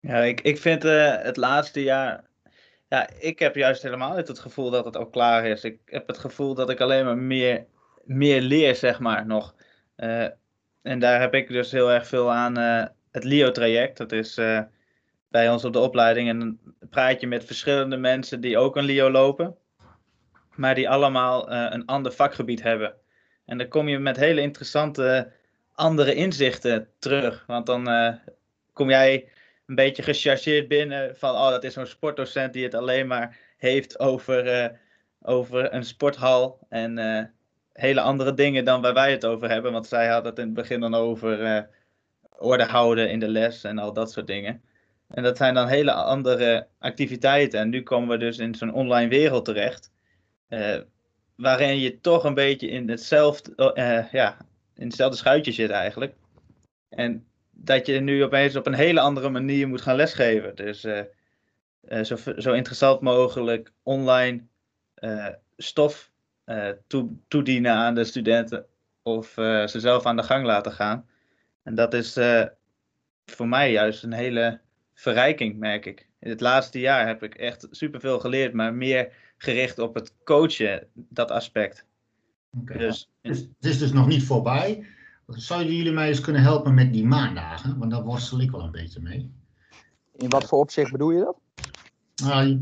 Ja, 0.00 0.22
ik, 0.22 0.40
ik 0.40 0.58
vind 0.58 0.82
het 0.82 1.36
laatste 1.36 1.82
jaar 1.82 2.24
ja, 2.88 3.08
ik 3.18 3.38
heb 3.38 3.54
juist 3.54 3.82
helemaal 3.82 4.16
niet 4.16 4.28
het 4.28 4.38
gevoel 4.38 4.70
dat 4.70 4.84
het 4.84 4.96
al 4.96 5.06
klaar 5.06 5.46
is. 5.46 5.64
Ik 5.64 5.78
heb 5.84 6.06
het 6.06 6.18
gevoel 6.18 6.54
dat 6.54 6.70
ik 6.70 6.80
alleen 6.80 7.04
maar 7.04 7.18
meer, 7.18 7.66
meer 8.04 8.40
leer, 8.40 8.74
zeg 8.74 8.98
maar, 9.00 9.26
nog. 9.26 9.54
Uh, 9.96 10.26
en 10.82 10.98
daar 10.98 11.20
heb 11.20 11.34
ik 11.34 11.48
dus 11.48 11.70
heel 11.70 11.90
erg 11.90 12.06
veel 12.06 12.32
aan 12.32 12.58
uh, 12.58 12.84
het 13.10 13.24
LIO-traject. 13.24 13.96
Dat 13.96 14.12
is 14.12 14.38
uh, 14.38 14.60
bij 15.28 15.50
ons 15.50 15.64
op 15.64 15.72
de 15.72 15.78
opleiding. 15.78 16.28
En 16.28 16.38
dan 16.38 16.58
praat 16.90 17.20
je 17.20 17.26
met 17.26 17.44
verschillende 17.44 17.96
mensen 17.96 18.40
die 18.40 18.58
ook 18.58 18.76
een 18.76 18.84
LIO 18.84 19.10
lopen. 19.10 19.56
Maar 20.54 20.74
die 20.74 20.88
allemaal 20.88 21.50
een 21.50 21.86
ander 21.86 22.12
vakgebied 22.12 22.62
hebben. 22.62 22.94
En 23.44 23.58
dan 23.58 23.68
kom 23.68 23.88
je 23.88 23.98
met 23.98 24.16
hele 24.16 24.40
interessante 24.40 25.32
andere 25.72 26.14
inzichten 26.14 26.88
terug. 26.98 27.44
Want 27.46 27.66
dan 27.66 27.88
kom 28.72 28.90
jij 28.90 29.28
een 29.66 29.74
beetje 29.74 30.02
gechargeerd 30.02 30.68
binnen 30.68 31.16
van, 31.16 31.30
oh, 31.30 31.48
dat 31.48 31.64
is 31.64 31.72
zo'n 31.72 31.86
sportdocent 31.86 32.52
die 32.52 32.64
het 32.64 32.74
alleen 32.74 33.06
maar 33.06 33.38
heeft 33.56 33.98
over, 33.98 34.46
uh, 34.46 34.76
over 35.20 35.74
een 35.74 35.84
sporthal 35.84 36.58
en 36.68 36.98
uh, 36.98 37.22
hele 37.72 38.00
andere 38.00 38.34
dingen 38.34 38.64
dan 38.64 38.82
waar 38.82 38.94
wij 38.94 39.10
het 39.10 39.24
over 39.24 39.50
hebben. 39.50 39.72
Want 39.72 39.86
zij 39.86 40.08
had 40.08 40.24
het 40.24 40.38
in 40.38 40.44
het 40.44 40.54
begin 40.54 40.80
dan 40.80 40.94
over 40.94 41.40
uh, 41.40 41.62
orde 42.38 42.64
houden 42.64 43.10
in 43.10 43.20
de 43.20 43.28
les 43.28 43.64
en 43.64 43.78
al 43.78 43.92
dat 43.92 44.12
soort 44.12 44.26
dingen. 44.26 44.62
En 45.08 45.22
dat 45.22 45.36
zijn 45.36 45.54
dan 45.54 45.68
hele 45.68 45.92
andere 45.92 46.66
activiteiten. 46.78 47.60
En 47.60 47.68
nu 47.68 47.82
komen 47.82 48.08
we 48.08 48.16
dus 48.16 48.38
in 48.38 48.54
zo'n 48.54 48.72
online 48.72 49.08
wereld 49.08 49.44
terecht. 49.44 49.92
waarin 51.36 51.78
je 51.78 52.00
toch 52.00 52.24
een 52.24 52.34
beetje 52.34 52.68
in 52.68 52.88
hetzelfde, 52.88 53.72
ja, 54.12 54.36
in 54.74 54.86
hetzelfde 54.86 55.16
schuitje 55.16 55.52
zit 55.52 55.70
eigenlijk. 55.70 56.14
En 56.88 57.26
dat 57.54 57.86
je 57.86 58.00
nu 58.00 58.24
opeens 58.24 58.56
op 58.56 58.66
een 58.66 58.74
hele 58.74 59.00
andere 59.00 59.28
manier 59.28 59.68
moet 59.68 59.80
gaan 59.80 59.96
lesgeven. 59.96 60.54
Dus 60.56 60.84
uh, 60.84 61.00
uh, 61.88 62.04
zo, 62.04 62.16
zo, 62.36 62.52
interessant 62.52 63.00
mogelijk 63.00 63.72
online 63.82 64.42
uh, 64.98 65.28
stof 65.56 66.12
toe, 66.86 67.08
toedienen 67.28 67.72
aan 67.72 67.94
de 67.94 68.04
studenten 68.04 68.66
of 69.02 69.32
ze 69.34 69.76
zelf 69.76 70.06
aan 70.06 70.16
de 70.16 70.22
gang 70.22 70.44
laten 70.44 70.72
gaan. 70.72 71.06
En 71.62 71.74
dat 71.74 71.94
is 71.94 72.18
voor 73.26 73.48
mij 73.48 73.72
juist 73.72 74.02
een 74.02 74.12
hele 74.12 74.60
verrijking, 74.94 75.58
merk 75.58 75.86
ik. 75.86 76.08
In 76.18 76.30
het 76.30 76.40
laatste 76.40 76.80
jaar 76.80 77.06
heb 77.06 77.22
ik 77.22 77.34
echt 77.34 77.66
superveel 77.70 78.20
geleerd, 78.20 78.52
maar 78.52 78.74
meer 78.74 79.12
gericht 79.36 79.78
op 79.78 79.94
het 79.94 80.12
coachen, 80.24 80.86
dat 80.92 81.30
aspect. 81.30 81.86
Okay. 82.60 82.76
Dus, 82.76 83.10
het 83.22 83.48
is 83.60 83.78
dus 83.78 83.92
nog 83.92 84.06
niet 84.06 84.24
voorbij. 84.24 84.86
Zouden 85.26 85.74
jullie 85.74 85.92
mij 85.92 86.08
eens 86.08 86.20
kunnen 86.20 86.42
helpen 86.42 86.74
met 86.74 86.92
die 86.92 87.06
maandagen? 87.06 87.78
Want 87.78 87.90
daar 87.90 88.02
worstel 88.02 88.40
ik 88.40 88.50
wel 88.50 88.62
een 88.62 88.70
beetje 88.70 89.00
mee. 89.00 89.32
In 90.16 90.28
wat 90.28 90.44
voor 90.44 90.58
opzicht 90.58 90.92
bedoel 90.92 91.10
je 91.10 91.20
dat? 91.20 91.36
Nou, 92.22 92.60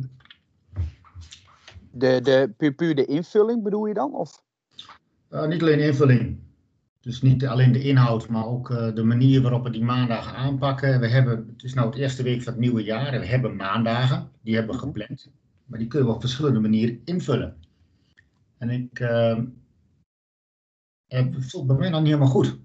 de, 1.91 2.21
de, 2.23 2.55
puur, 2.57 2.73
puur 2.73 2.95
de 2.95 3.05
invulling 3.05 3.63
bedoel 3.63 3.87
je 3.87 3.95
dan? 3.95 4.15
Of? 4.15 4.43
Uh, 5.31 5.47
niet 5.47 5.63
alleen 5.63 5.81
invulling. 5.81 6.39
Dus 7.01 7.23
niet 7.23 7.47
alleen 7.47 7.73
de 7.73 7.83
inhoud, 7.83 8.29
maar 8.29 8.47
ook 8.47 8.71
uh, 8.71 8.95
de 8.95 9.03
manier 9.03 9.43
waarop 9.43 9.63
we 9.63 9.71
die 9.71 9.85
maandagen 9.85 10.37
aanpakken. 10.37 11.01
We 11.01 11.09
hebben, 11.09 11.49
het 11.53 11.63
is 11.63 11.75
nou 11.75 11.87
het 11.87 11.99
eerste 11.99 12.23
week 12.23 12.43
van 12.43 12.53
het 12.53 12.63
nieuwe 12.63 12.83
jaar 12.83 13.13
en 13.13 13.21
we 13.21 13.27
hebben 13.27 13.57
maandagen. 13.57 14.31
Die 14.41 14.55
hebben 14.55 14.75
we 14.75 14.81
mhm. 14.81 14.87
gepland. 14.87 15.31
Maar 15.67 15.79
die 15.79 15.89
kunnen 15.89 16.09
we 16.09 16.15
op 16.15 16.21
verschillende 16.21 16.61
manieren 16.61 17.01
invullen. 17.05 17.57
En 18.59 18.71
ik, 18.71 19.01
uh, 19.01 19.39
het 21.13 21.51
voelt 21.51 21.67
bij 21.67 21.77
mij 21.77 21.89
nog 21.89 22.01
niet 22.01 22.09
helemaal 22.09 22.33
goed. 22.33 22.59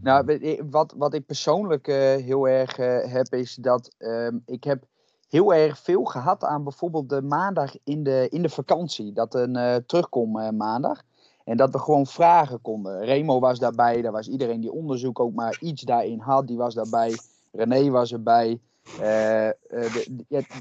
Nou, 0.00 0.38
wat, 0.70 0.94
wat 0.96 1.14
ik 1.14 1.26
persoonlijk 1.26 1.88
uh, 1.88 1.96
heel 1.96 2.48
erg 2.48 2.78
uh, 2.78 3.12
heb, 3.12 3.26
is 3.34 3.54
dat 3.54 3.94
um, 3.98 4.42
ik 4.46 4.64
heb 4.64 4.84
heel 5.28 5.54
erg 5.54 5.78
veel 5.78 6.04
gehad 6.04 6.44
aan 6.44 6.62
bijvoorbeeld 6.62 7.08
de 7.08 7.22
maandag 7.22 7.74
in 7.84 8.02
de, 8.02 8.26
in 8.30 8.42
de 8.42 8.48
vakantie. 8.48 9.12
Dat 9.12 9.34
een 9.34 9.56
uh, 9.56 9.74
terugkom 9.74 10.56
maandag. 10.56 11.02
En 11.44 11.56
dat 11.56 11.70
we 11.70 11.78
gewoon 11.78 12.06
vragen 12.06 12.60
konden. 12.60 13.04
Remo 13.04 13.40
was 13.40 13.58
daarbij, 13.58 14.02
daar 14.02 14.12
was 14.12 14.28
iedereen 14.28 14.60
die 14.60 14.72
onderzoek 14.72 15.20
ook 15.20 15.34
maar 15.34 15.58
iets 15.60 15.82
daarin 15.82 16.20
had, 16.20 16.46
die 16.46 16.56
was 16.56 16.74
daarbij. 16.74 17.18
René 17.52 17.90
was 17.90 18.12
erbij. 18.12 18.60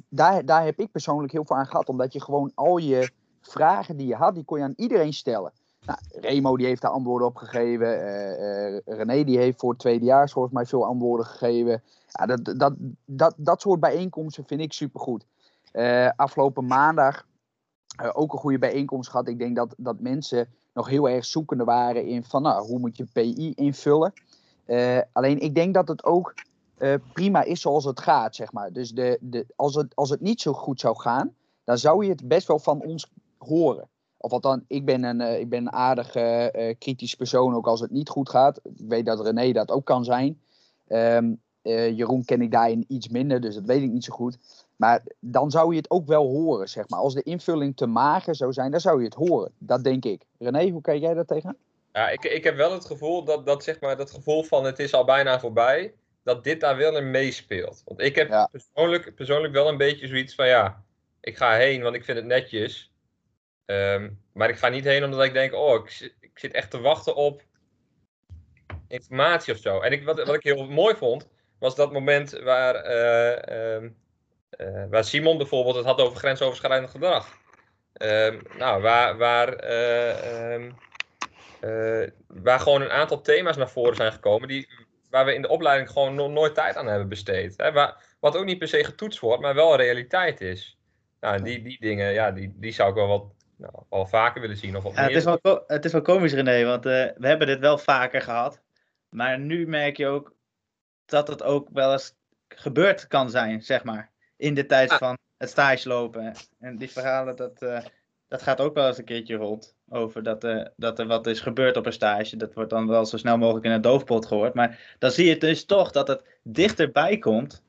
Daar, 0.10 0.46
daar 0.46 0.66
heb 0.66 0.80
ik 0.80 0.92
persoonlijk 0.92 1.32
heel 1.32 1.46
veel 1.46 1.56
aan 1.56 1.68
gehad, 1.68 1.90
omdat 1.90 2.14
je 2.14 2.22
gewoon 2.22 2.52
al 2.56 2.78
je 2.78 3.12
vragen 3.42 3.98
die 3.98 4.08
je 4.08 4.16
had, 4.16 4.36
die 4.36 4.44
kon 4.44 4.58
je 4.58 4.64
aan 4.64 4.74
iedereen 4.76 5.14
stellen. 5.14 5.52
Nou, 5.88 6.00
Remo 6.10 6.58
die 6.58 6.66
heeft 6.66 6.82
daar 6.82 6.92
antwoorden 6.92 7.28
op 7.28 7.36
gegeven. 7.36 7.88
Uh, 7.88 8.72
uh, 8.72 8.80
René 8.86 9.24
die 9.24 9.38
heeft 9.38 9.60
voor 9.60 9.70
het 9.70 9.80
tweede 9.80 10.06
jaar 10.06 10.30
volgens 10.30 10.54
mij 10.54 10.66
veel 10.66 10.86
antwoorden 10.86 11.26
gegeven. 11.26 11.84
Ja, 12.08 12.26
dat, 12.26 12.60
dat, 12.60 12.74
dat, 13.06 13.34
dat 13.38 13.62
soort 13.62 13.80
bijeenkomsten 13.80 14.46
vind 14.46 14.62
ik 14.62 14.74
supergoed. 14.74 15.26
Uh, 15.74 16.10
afgelopen 16.16 16.66
maandag 16.66 17.26
ook 18.14 18.34
een 18.34 18.40
goede 18.40 18.60
bijeenkomst 18.60 19.10
gehad. 19.10 19.28
Ik 19.28 19.40
denk 19.40 19.56
dat, 19.56 19.74
dat 19.78 20.00
mensen 20.00 20.48
nog 20.74 20.88
heel 20.88 21.10
erg 21.10 21.26
zoekende 21.26 21.64
waren 21.64 22.06
in 22.06 22.24
van 22.24 22.42
nou, 22.42 22.68
hoe 22.68 22.80
moet 22.80 22.98
je 22.98 23.06
PI 23.14 23.54
invullen. 23.56 24.14
alleen 25.12 25.40
ik 25.40 25.56
denk 25.56 25.74
dat 25.74 25.88
het 25.88 26.04
ook 26.04 26.34
prima 27.14 27.44
is 27.44 27.62
zoals 27.62 27.86
het 27.86 28.00
gaat, 28.00 28.36
zeg 28.36 28.52
maar. 28.52 28.74
Dus 28.74 28.92
de, 28.92 29.18
de, 29.22 29.46
als, 29.56 29.76
het, 29.76 29.96
als 29.96 30.10
het 30.10 30.22
niet 30.22 30.42
zo 30.42 30.54
goed 30.54 30.80
zou 30.80 30.98
gaan, 30.98 31.36
dan 31.64 31.78
zou 31.78 32.04
je 32.04 32.10
het 32.10 32.28
best 32.28 32.48
wel 32.48 32.60
van 32.60 32.82
ons 32.82 33.12
horen. 33.38 33.90
Of 34.18 34.32
althans, 34.32 34.62
ik 34.68 34.86
ben 34.86 35.04
een, 35.04 35.22
uh, 35.22 35.40
ik 35.40 35.50
ben 35.50 35.60
een 35.60 35.74
aardig 35.74 36.16
uh, 36.16 36.74
kritisch 36.80 37.16
persoon, 37.16 37.56
ook 37.56 37.68
als 37.68 37.80
het 37.80 37.92
niet 37.92 38.10
goed 38.10 38.30
gaat. 38.30 38.60
Ik 38.64 38.88
weet 38.88 39.06
dat 39.06 39.26
René 39.26 39.52
dat 39.52 39.72
ook 39.72 39.86
kan 39.86 40.04
zijn. 40.04 40.42
Um, 40.88 41.42
Jeroen 41.62 42.26
ken 42.26 42.42
ik 42.42 42.52
daarin 42.52 42.86
iets 42.88 43.08
minder, 43.08 43.42
dus 43.42 43.56
dat 43.56 43.66
weet 43.66 43.82
ik 43.82 43.92
niet 43.92 44.04
zo 44.04 44.14
goed. 44.14 44.38
Maar 44.76 45.04
dan 45.20 45.52
zou 45.52 45.72
je 45.72 45.78
het 45.78 45.90
ook 45.90 46.08
wel 46.08 46.28
horen, 46.28 46.70
zeg 46.70 46.90
maar. 46.90 47.00
Als 47.00 47.14
de 47.14 47.24
invulling 47.24 47.76
te 47.76 47.86
mager 47.86 48.36
zou 48.36 48.54
zijn, 48.54 48.72
dan 48.72 48.80
zou 48.80 49.00
je 49.00 49.06
het 49.06 49.14
horen. 49.14 49.52
Dat 49.58 49.84
denk 49.84 50.06
ik. 50.06 50.22
René, 50.40 50.70
hoe 50.70 50.82
kijk 50.82 51.02
jij 51.02 51.14
daar 51.14 51.26
tegen? 51.26 51.58
Ja, 51.94 52.10
ik, 52.10 52.24
ik 52.24 52.44
heb 52.44 52.56
wel 52.56 52.72
het 52.72 52.86
gevoel 52.86 53.24
dat, 53.24 53.46
dat, 53.46 53.64
zeg 53.64 53.80
maar, 53.80 53.98
dat 53.98 54.12
gevoel 54.12 54.44
van 54.44 54.66
het 54.66 54.80
is 54.80 54.94
al 54.94 55.06
bijna 55.06 55.40
voorbij, 55.40 55.94
dat 56.24 56.44
dit 56.44 56.60
daar 56.60 56.78
wel 56.78 56.98
in 56.98 57.12
meespeelt. 57.12 57.82
Want 57.86 58.02
ik 58.02 58.16
heb 58.16 58.30
ja. 58.30 58.50
persoonlijk, 58.52 59.16
persoonlijk 59.16 59.54
wel 59.54 59.68
een 59.68 59.78
beetje 59.78 60.08
zoiets 60.08 60.36
van 60.36 60.48
ja, 60.48 60.84
ik 61.22 61.38
ga 61.38 61.54
heen, 61.54 61.82
want 61.82 61.96
ik 61.96 62.04
vind 62.04 62.18
het 62.18 62.28
netjes. 62.28 62.92
Um, 63.72 64.22
maar 64.34 64.50
ik 64.50 64.58
ga 64.58 64.70
niet 64.70 64.84
heen 64.84 65.04
omdat 65.04 65.24
ik 65.24 65.34
denk, 65.34 65.54
oh, 65.54 65.86
ik, 65.86 66.14
ik, 66.20 66.40
zit 66.40 66.54
echt 66.54 66.72
te 66.72 66.82
wachten 66.82 67.16
op 67.16 67.44
informatie 68.88 69.54
of 69.54 69.60
zo. 69.60 69.80
En 69.80 69.92
ik, 69.92 70.06
wat, 70.06 70.24
wat 70.24 70.36
ik 70.36 70.44
heel 70.44 70.68
mooi 70.68 70.96
vond, 70.96 71.28
was 71.60 71.76
dat 71.76 71.94
moment 71.94 72.32
waar, 72.32 72.86
uh, 72.86 73.74
um, 73.74 73.98
uh, 74.58 74.84
waar 74.90 75.04
Simon 75.04 75.38
bijvoorbeeld 75.38 75.76
het 75.76 75.86
had 75.86 76.02
over 76.02 76.18
grensoverschrijdend 76.18 76.90
gedrag. 76.90 77.38
Um, 78.02 78.42
nou, 78.58 78.82
waar, 78.82 79.18
waar, 79.18 79.70
uh, 81.62 82.08
waar 82.28 82.60
gewoon 82.60 82.82
een 82.82 82.92
aantal 82.92 83.22
thema's 83.22 83.58
naar 83.58 83.70
voren 83.70 83.96
zijn 83.96 84.12
gekomen 84.12 84.48
die, 84.48 84.70
waar 85.10 85.26
we 85.26 85.34
in 85.34 85.42
de 85.42 85.48
opleiding 85.48 85.90
gewoon 85.90 86.34
nooit 86.34 86.56
tijd 86.56 86.76
aan 86.76 86.88
hebben 86.88 87.10
besteed. 87.10 87.54
Hè? 87.58 87.72
Waar, 87.72 88.16
wat 88.20 88.38
ook 88.38 88.46
niet 88.46 88.60
per 88.60 88.68
se 88.68 88.84
getoetst 88.84 89.20
wordt, 89.20 89.42
maar 89.42 89.56
wel 89.56 89.76
realiteit 89.76 90.42
is. 90.42 90.78
Nou, 91.20 91.42
die, 91.42 91.62
die 91.62 91.78
dingen, 91.80 92.14
ja, 92.14 92.32
die, 92.32 92.54
die 92.56 92.72
zou 92.72 92.90
ik 92.90 92.96
wel 92.96 93.08
wat 93.08 93.36
nou, 93.58 93.74
al 93.90 94.06
vaker 94.06 94.42
willen 94.42 94.58
zien. 94.58 94.76
Of 94.76 94.84
wat 94.84 94.96
ja, 94.96 95.02
het, 95.02 95.16
is 95.16 95.24
wel, 95.24 95.64
het 95.68 95.86
is 95.86 95.92
wel 95.92 96.02
komisch, 96.02 96.34
René, 96.34 96.64
want 96.66 96.86
uh, 96.86 96.92
we 96.92 97.28
hebben 97.28 97.48
dit 97.48 97.60
wel 97.60 97.78
vaker 97.78 98.22
gehad. 98.22 98.62
Maar 99.10 99.40
nu 99.40 99.68
merk 99.68 99.98
je 99.98 100.08
ook, 100.08 100.36
dat 101.06 101.28
het 101.28 101.44
ook 101.44 101.70
wel 101.74 101.92
eens 101.92 102.16
gebeurd 102.48 103.08
kan 103.08 103.30
zijn, 103.30 103.62
zeg 103.62 103.84
maar. 103.84 104.12
In 104.38 104.54
de 104.54 104.66
tijd 104.66 104.94
van 104.94 105.18
het 105.38 105.50
stage 105.50 105.88
lopen. 105.88 106.34
En 106.60 106.78
die 106.78 106.92
verhalen, 106.92 107.36
dat, 107.36 107.62
uh, 107.62 107.80
dat 108.28 108.42
gaat 108.42 108.62
ook 108.62 108.74
wel 108.74 108.88
eens 108.88 108.98
een 108.98 109.06
keertje 109.06 109.36
rond. 109.36 109.76
Over 109.90 110.24
dat, 110.24 110.44
uh, 110.44 110.66
dat 110.76 111.00
er 111.00 111.08
wat 111.08 111.28
is 111.28 111.40
gebeurd 111.40 111.78
op 111.78 111.86
een 111.86 111.94
stage. 111.94 112.38
Dat 112.38 112.54
wordt 112.54 112.70
dan 112.70 112.88
wel 112.88 113.06
zo 113.06 113.18
snel 113.18 113.38
mogelijk 113.38 113.66
in 113.66 113.72
een 113.72 113.82
doofpot 113.82 114.26
gehoord. 114.26 114.54
Maar 114.54 114.96
dan 115.00 115.12
zie 115.12 115.26
je 115.26 115.38
dus 115.38 115.66
toch 115.66 115.92
dat 115.92 116.08
het 116.08 116.24
dichterbij 116.44 117.18
komt. 117.18 117.64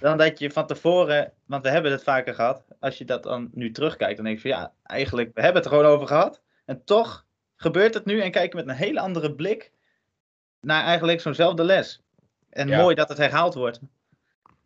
Dan 0.00 0.18
dat 0.18 0.38
je 0.38 0.50
van 0.50 0.66
tevoren, 0.66 1.32
want 1.46 1.62
we 1.62 1.70
hebben 1.70 1.92
het 1.92 2.02
vaker 2.02 2.34
gehad. 2.34 2.64
Als 2.80 2.98
je 2.98 3.04
dat 3.04 3.22
dan 3.22 3.48
nu 3.52 3.70
terugkijkt, 3.70 4.16
dan 4.16 4.24
denk 4.24 4.36
je 4.36 4.48
van 4.48 4.60
ja, 4.60 4.72
eigenlijk, 4.82 5.30
we 5.34 5.40
hebben 5.40 5.62
het 5.62 5.70
er 5.70 5.76
gewoon 5.76 5.92
over 5.92 6.06
gehad. 6.06 6.42
En 6.64 6.84
toch 6.84 7.26
gebeurt 7.56 7.94
het 7.94 8.04
nu 8.04 8.20
en 8.20 8.30
kijken 8.30 8.56
met 8.58 8.68
een 8.68 8.74
hele 8.74 9.00
andere 9.00 9.34
blik 9.34 9.72
naar 10.60 10.84
eigenlijk 10.84 11.20
zo'nzelfde 11.20 11.64
les. 11.64 12.02
En 12.50 12.68
mooi 12.68 12.94
dat 12.94 13.08
het 13.08 13.18
herhaald 13.18 13.54
wordt. 13.54 13.80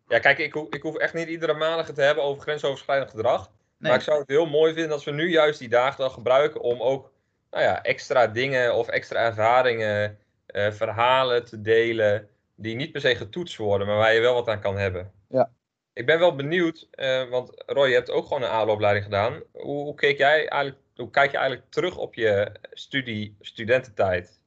Ja, 0.07 0.19
kijk, 0.19 0.37
ik, 0.37 0.55
ik 0.55 0.81
hoef 0.81 0.97
echt 0.97 1.13
niet 1.13 1.27
iedere 1.27 1.53
maandag 1.53 1.87
het 1.87 1.95
te 1.95 2.01
hebben 2.01 2.23
over 2.23 2.41
grensoverschrijdend 2.41 3.09
gedrag. 3.09 3.51
Maar 3.77 3.95
ik 3.95 4.01
zou 4.01 4.19
het 4.19 4.27
heel 4.27 4.45
mooi 4.45 4.73
vinden 4.73 4.91
als 4.91 5.03
we 5.03 5.11
nu 5.11 5.29
juist 5.29 5.59
die 5.59 5.69
dagen 5.69 5.99
dan 5.99 6.11
gebruiken 6.11 6.61
om 6.61 6.81
ook 6.81 7.11
nou 7.51 7.63
ja, 7.63 7.83
extra 7.83 8.27
dingen 8.27 8.75
of 8.75 8.87
extra 8.87 9.19
ervaringen, 9.19 10.17
uh, 10.47 10.71
verhalen 10.71 11.45
te 11.45 11.61
delen. 11.61 12.29
Die 12.55 12.75
niet 12.75 12.91
per 12.91 13.01
se 13.01 13.15
getoetst 13.15 13.57
worden, 13.57 13.87
maar 13.87 13.97
waar 13.97 14.13
je 14.13 14.19
wel 14.19 14.33
wat 14.33 14.47
aan 14.47 14.61
kan 14.61 14.77
hebben. 14.77 15.11
Ja. 15.29 15.51
Ik 15.93 16.05
ben 16.05 16.19
wel 16.19 16.35
benieuwd, 16.35 16.87
uh, 16.91 17.29
want 17.29 17.63
Roy, 17.65 17.87
je 17.87 17.93
hebt 17.93 18.11
ook 18.11 18.27
gewoon 18.27 18.43
een 18.43 18.49
ALO-opleiding 18.49 19.05
gedaan. 19.05 19.41
Hoe, 19.51 19.83
hoe, 19.83 19.95
keek 19.95 20.17
jij 20.17 20.47
eigenlijk, 20.47 20.81
hoe 20.95 21.09
kijk 21.09 21.31
je 21.31 21.37
eigenlijk 21.37 21.71
terug 21.71 21.97
op 21.97 22.13
je 22.13 22.51
studie, 22.71 23.35
studententijd? 23.39 24.41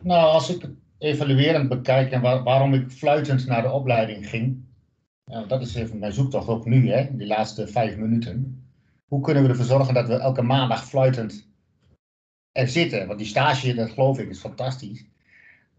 Nou, 0.00 0.32
als 0.32 0.50
ik 0.54 0.62
het 0.62 0.74
evaluerend 0.98 1.68
bekijk 1.68 2.12
en 2.12 2.20
waarom 2.20 2.74
ik 2.74 2.90
fluitend 2.90 3.46
naar 3.46 3.62
de 3.62 3.70
opleiding 3.70 4.28
ging. 4.28 4.64
dat 5.48 5.60
is 5.60 5.74
even 5.74 5.98
mijn 5.98 6.12
zoektocht 6.12 6.48
ook 6.48 6.64
nu, 6.64 6.90
hè, 6.90 7.16
die 7.16 7.26
laatste 7.26 7.68
vijf 7.68 7.96
minuten. 7.96 8.66
Hoe 9.06 9.20
kunnen 9.20 9.42
we 9.42 9.48
ervoor 9.48 9.64
zorgen 9.64 9.94
dat 9.94 10.08
we 10.08 10.14
elke 10.14 10.42
maandag 10.42 10.88
fluitend 10.88 11.48
er 12.52 12.68
zitten? 12.68 13.06
Want 13.06 13.18
die 13.18 13.28
stage, 13.28 13.74
dat 13.74 13.90
geloof 13.90 14.18
ik, 14.18 14.28
is 14.28 14.40
fantastisch. 14.40 15.04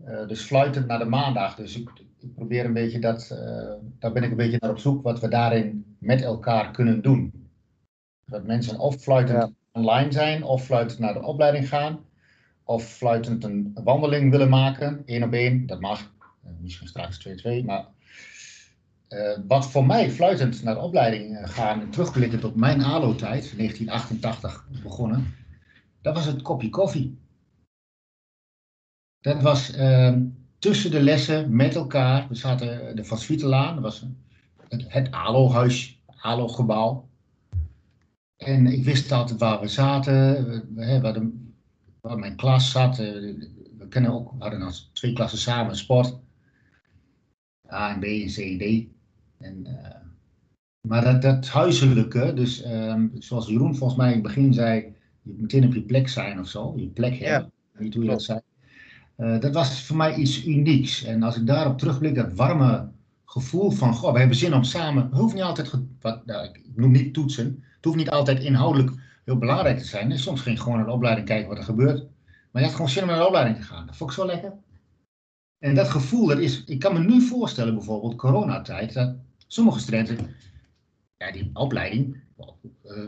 Uh, 0.07 0.27
dus 0.27 0.41
fluitend 0.41 0.87
naar 0.87 0.99
de 0.99 1.05
maandag. 1.05 1.55
Dus 1.55 1.79
ik, 1.79 1.89
ik 2.19 2.33
probeer 2.33 2.65
een 2.65 2.73
beetje 2.73 2.99
dat, 2.99 3.29
uh, 3.33 3.73
daar 3.99 4.11
ben 4.11 4.23
ik 4.23 4.29
een 4.29 4.37
beetje 4.37 4.57
naar 4.59 4.71
op 4.71 4.79
zoek, 4.79 5.03
wat 5.03 5.19
we 5.19 5.27
daarin 5.27 5.95
met 5.99 6.21
elkaar 6.21 6.71
kunnen 6.71 7.01
doen. 7.01 7.49
Dat 8.25 8.45
mensen 8.45 8.79
of 8.79 8.95
fluitend 8.95 9.53
online 9.71 10.11
zijn, 10.11 10.43
of 10.43 10.63
fluitend 10.63 10.99
naar 10.99 11.13
de 11.13 11.23
opleiding 11.23 11.67
gaan 11.67 11.99
of 12.69 12.83
fluitend 12.83 13.43
een 13.43 13.71
wandeling 13.83 14.31
willen 14.31 14.49
maken, 14.49 15.01
één 15.05 15.23
op 15.23 15.33
één, 15.33 15.65
dat 15.65 15.79
mag. 15.79 16.13
Uh, 16.45 16.51
misschien 16.61 16.87
straks 16.87 17.27
2-2, 17.27 17.65
maar 17.65 17.85
uh, 19.09 19.37
wat 19.47 19.71
voor 19.71 19.85
mij 19.85 20.11
fluitend 20.11 20.63
naar 20.63 20.73
de 20.73 20.81
opleiding 20.81 21.37
uh, 21.37 21.47
gaan, 21.47 21.89
terugblikken 21.89 22.43
op 22.43 22.55
mijn 22.55 22.81
ALO-tijd, 22.81 23.53
1988 23.57 24.67
begonnen, 24.83 25.33
dat 26.01 26.13
was 26.13 26.25
het 26.25 26.41
kopje 26.41 26.69
koffie. 26.69 27.17
Dat 29.21 29.41
was 29.41 29.71
ehm, 29.71 30.25
tussen 30.59 30.91
de 30.91 31.01
lessen 31.01 31.55
met 31.55 31.75
elkaar. 31.75 32.27
We 32.27 32.35
zaten 32.35 32.95
de 32.95 33.03
Van 33.03 33.38
dat 33.38 33.79
was 33.79 34.05
het, 34.67 34.85
het 34.88 35.11
ALO-huis, 35.11 36.01
ALO-gebouw. 36.05 37.07
En 38.38 38.67
ik 38.67 38.83
wist 38.83 39.11
altijd 39.11 39.39
waar 39.39 39.59
we 39.59 39.67
zaten. 39.67 40.45
We 40.75 40.99
hadden 41.01 41.53
waar 42.01 42.19
mijn 42.19 42.35
klas 42.35 42.71
zat. 42.71 42.99
Eh, 42.99 43.05
we 43.77 43.88
kennen 43.89 44.11
ook, 44.11 44.31
we 44.31 44.38
hadden 44.39 44.61
als 44.61 44.89
twee 44.93 45.13
klassen 45.13 45.39
samen 45.39 45.75
sport. 45.75 46.19
A 47.71 47.93
en 47.93 47.99
B 47.99 48.03
en 48.03 48.27
C 48.27 48.38
en 48.38 48.58
D. 48.58 48.88
En, 49.38 49.65
uh, 49.65 49.95
maar 50.88 51.03
dat, 51.03 51.21
dat 51.21 51.47
huiselijke, 51.47 52.34
dus 52.34 52.65
um, 52.65 53.12
zoals 53.17 53.47
Jeroen 53.47 53.75
volgens 53.75 53.99
mij 53.99 54.08
in 54.08 54.13
het 54.13 54.23
begin 54.23 54.53
zei, 54.53 54.95
je 55.21 55.32
moet 55.32 55.41
meteen 55.41 55.65
op 55.65 55.73
je 55.73 55.82
plek 55.82 56.08
zijn 56.08 56.39
of 56.39 56.47
zo, 56.47 56.73
je 56.77 56.88
plek 56.88 57.15
hebben, 57.15 57.51
ja, 57.73 57.79
niet 57.79 57.93
hoe 57.93 58.03
je 58.03 58.10
dat 58.10 58.23
zei. 58.23 58.39
Uh, 59.19 59.39
dat 59.39 59.53
was 59.53 59.84
voor 59.84 59.97
mij 59.97 60.15
iets 60.15 60.45
unieks. 60.45 61.03
En 61.03 61.23
als 61.23 61.36
ik 61.36 61.45
daarop 61.45 61.77
terugblik, 61.77 62.15
dat 62.15 62.34
warme 62.34 62.89
gevoel 63.25 63.71
van, 63.71 63.93
goh, 63.93 64.13
we 64.13 64.19
hebben 64.19 64.38
zin 64.38 64.53
om 64.53 64.63
samen, 64.63 65.03
het 65.03 65.19
hoeft 65.19 65.34
niet 65.34 65.43
altijd, 65.43 65.71
wat, 66.01 66.25
nou, 66.25 66.45
ik 66.45 66.62
noem 66.75 66.91
niet 66.91 67.13
toetsen, 67.13 67.63
het 67.75 67.86
hoeft 67.86 67.97
niet 67.97 68.10
altijd 68.10 68.43
inhoudelijk 68.43 68.91
heel 69.25 69.38
belangrijk 69.38 69.77
te 69.77 69.86
zijn. 69.86 70.19
Soms 70.19 70.41
ging 70.41 70.55
je 70.55 70.62
gewoon 70.62 70.77
naar 70.77 70.88
de 70.88 70.93
opleiding 70.93 71.27
kijken 71.27 71.49
wat 71.49 71.58
er 71.58 71.63
gebeurt. 71.63 72.08
Maar 72.51 72.62
je 72.62 72.67
had 72.67 72.75
gewoon 72.75 72.91
zin 72.91 73.03
om 73.03 73.10
naar 73.10 73.17
de 73.17 73.25
opleiding 73.25 73.58
te 73.58 73.63
gaan. 73.63 73.86
Dat 73.86 73.95
vond 73.95 74.10
ik 74.10 74.15
zo 74.15 74.25
lekker. 74.25 74.53
En 75.60 75.75
dat 75.75 75.89
gevoel, 75.89 76.27
dat 76.27 76.39
is, 76.39 76.63
ik 76.63 76.79
kan 76.79 76.93
me 76.93 76.99
nu 76.99 77.21
voorstellen, 77.21 77.73
bijvoorbeeld 77.73 78.15
coronatijd, 78.15 78.93
dat 78.93 79.15
sommige 79.47 79.79
studenten, 79.79 80.36
ja, 81.17 81.32
die 81.32 81.49
opleiding, 81.53 82.17
uh, 82.86 83.03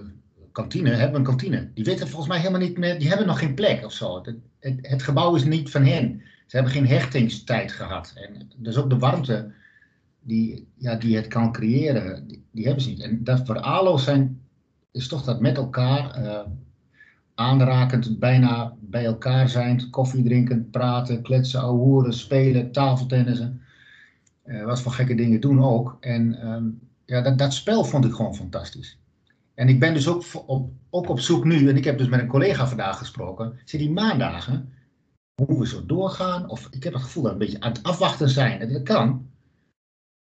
kantine, 0.51 0.89
hebben 0.89 1.19
een 1.19 1.25
kantine. 1.25 1.69
Die 1.73 1.83
weten 1.83 2.07
volgens 2.07 2.29
mij 2.29 2.39
helemaal 2.39 2.59
niet 2.61 2.77
meer, 2.77 2.99
die 2.99 3.07
hebben 3.07 3.27
nog 3.27 3.39
geen 3.39 3.53
plek 3.53 3.85
of 3.85 3.91
zo. 3.91 4.23
Het, 4.59 4.77
het, 4.81 5.03
gebouw 5.03 5.35
is 5.35 5.43
niet 5.43 5.71
van 5.71 5.85
hen. 5.85 6.21
Ze 6.47 6.55
hebben 6.55 6.73
geen 6.73 6.87
hechtingstijd 6.87 7.71
gehad. 7.71 8.13
En 8.15 8.49
dus 8.55 8.77
ook 8.77 8.89
de 8.89 8.97
warmte 8.97 9.51
die, 10.19 10.67
ja, 10.77 10.95
die 10.95 11.15
het 11.15 11.27
kan 11.27 11.51
creëren, 11.51 12.27
die, 12.51 12.65
hebben 12.65 12.83
ze 12.83 12.89
niet. 12.89 13.01
En 13.01 13.23
dat 13.23 13.45
voor 13.45 13.99
zijn 13.99 14.41
is 14.91 15.07
toch 15.07 15.23
dat 15.23 15.41
met 15.41 15.57
elkaar 15.57 16.23
uh, 16.23 16.39
aanrakend, 17.35 18.19
bijna 18.19 18.75
bij 18.79 19.05
elkaar 19.05 19.49
zijn, 19.49 19.89
koffie 19.89 20.23
drinken, 20.23 20.69
praten, 20.69 21.21
kletsen, 21.21 21.61
ouwehoeren, 21.61 22.13
spelen, 22.13 22.71
tafeltennissen. 22.71 23.61
Uh, 24.45 24.65
wat 24.65 24.81
voor 24.81 24.91
gekke 24.91 25.15
dingen 25.15 25.41
doen 25.41 25.63
ook. 25.63 25.97
En 25.99 26.47
um, 26.47 26.79
ja, 27.05 27.21
dat, 27.21 27.37
dat 27.37 27.53
spel 27.53 27.83
vond 27.83 28.05
ik 28.05 28.13
gewoon 28.13 28.35
fantastisch. 28.35 29.00
En 29.61 29.69
ik 29.69 29.79
ben 29.79 29.93
dus 29.93 30.07
ook 30.07 30.23
op, 30.45 30.71
ook 30.89 31.09
op 31.09 31.19
zoek 31.19 31.45
nu, 31.45 31.69
en 31.69 31.77
ik 31.77 31.83
heb 31.83 31.97
dus 31.97 32.07
met 32.07 32.19
een 32.19 32.27
collega 32.27 32.67
vandaag 32.67 32.97
gesproken, 32.97 33.59
zit 33.65 33.79
die 33.79 33.91
maandagen, 33.91 34.73
hoe 35.35 35.59
we 35.59 35.67
zo 35.67 35.85
doorgaan, 35.85 36.49
of 36.49 36.67
ik 36.71 36.83
heb 36.83 36.93
het 36.93 37.01
gevoel 37.01 37.23
dat 37.23 37.31
we 37.31 37.39
een 37.39 37.45
beetje 37.45 37.61
aan 37.61 37.71
het 37.71 37.83
afwachten 37.83 38.29
zijn. 38.29 38.59
En 38.59 38.73
dat 38.73 38.83
kan, 38.83 39.29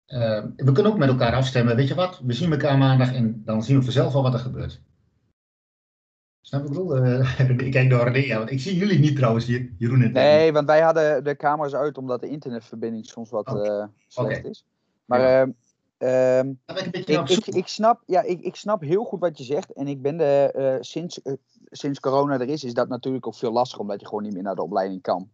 uh, 0.07 0.45
we 0.55 0.71
kunnen 0.71 0.91
ook 0.91 0.97
met 0.97 1.09
elkaar 1.09 1.33
afstemmen. 1.33 1.75
Weet 1.75 1.87
je 1.87 1.95
wat? 1.95 2.21
We 2.23 2.33
zien 2.33 2.51
elkaar 2.51 2.77
maandag 2.77 3.13
en 3.13 3.41
dan 3.45 3.63
zien 3.63 3.77
we 3.77 3.83
vanzelf 3.83 4.13
al 4.13 4.23
wat 4.23 4.33
er 4.33 4.39
gebeurt. 4.39 4.81
Snap 6.41 6.63
ik 6.63 6.67
bedoel? 6.67 7.05
Uh, 7.05 7.39
ik 7.49 7.71
kijk 7.71 7.89
door 7.89 8.09
René, 8.09 8.37
want 8.37 8.51
ik 8.51 8.59
zie 8.59 8.77
jullie 8.77 8.99
niet 8.99 9.15
trouwens, 9.15 9.45
Jeroen 9.77 10.01
en 10.01 10.11
Nee, 10.11 10.53
want 10.53 10.67
wij 10.67 10.81
hadden 10.81 11.23
de 11.23 11.35
camera's 11.35 11.73
uit 11.73 11.97
omdat 11.97 12.21
de 12.21 12.29
internetverbinding 12.29 13.05
soms 13.05 13.29
wat 13.29 13.47
okay. 13.47 13.79
uh, 13.79 13.85
slecht 14.07 14.37
okay. 14.37 14.49
is. 14.49 14.65
Maar 15.05 15.19
ja. 15.19 15.53
Uh, 15.99 16.39
ik, 16.39 17.27
ik, 17.27 17.45
ik, 17.45 17.67
snap, 17.67 18.01
ja, 18.05 18.21
ik, 18.21 18.41
ik 18.41 18.55
snap 18.55 18.81
heel 18.81 19.03
goed 19.03 19.19
wat 19.19 19.37
je 19.37 19.43
zegt. 19.43 19.73
En 19.73 19.87
ik 19.87 20.01
ben 20.01 20.17
de, 20.17 20.53
uh, 20.55 20.75
sinds, 20.79 21.19
uh, 21.23 21.33
sinds 21.71 21.99
corona 21.99 22.33
er 22.33 22.49
is, 22.49 22.63
is 22.63 22.73
dat 22.73 22.87
natuurlijk 22.87 23.27
ook 23.27 23.35
veel 23.35 23.51
lastiger, 23.51 23.81
omdat 23.81 23.99
je 23.99 24.07
gewoon 24.07 24.23
niet 24.23 24.33
meer 24.33 24.43
naar 24.43 24.55
de 24.55 24.63
opleiding 24.63 25.01
kan. 25.01 25.29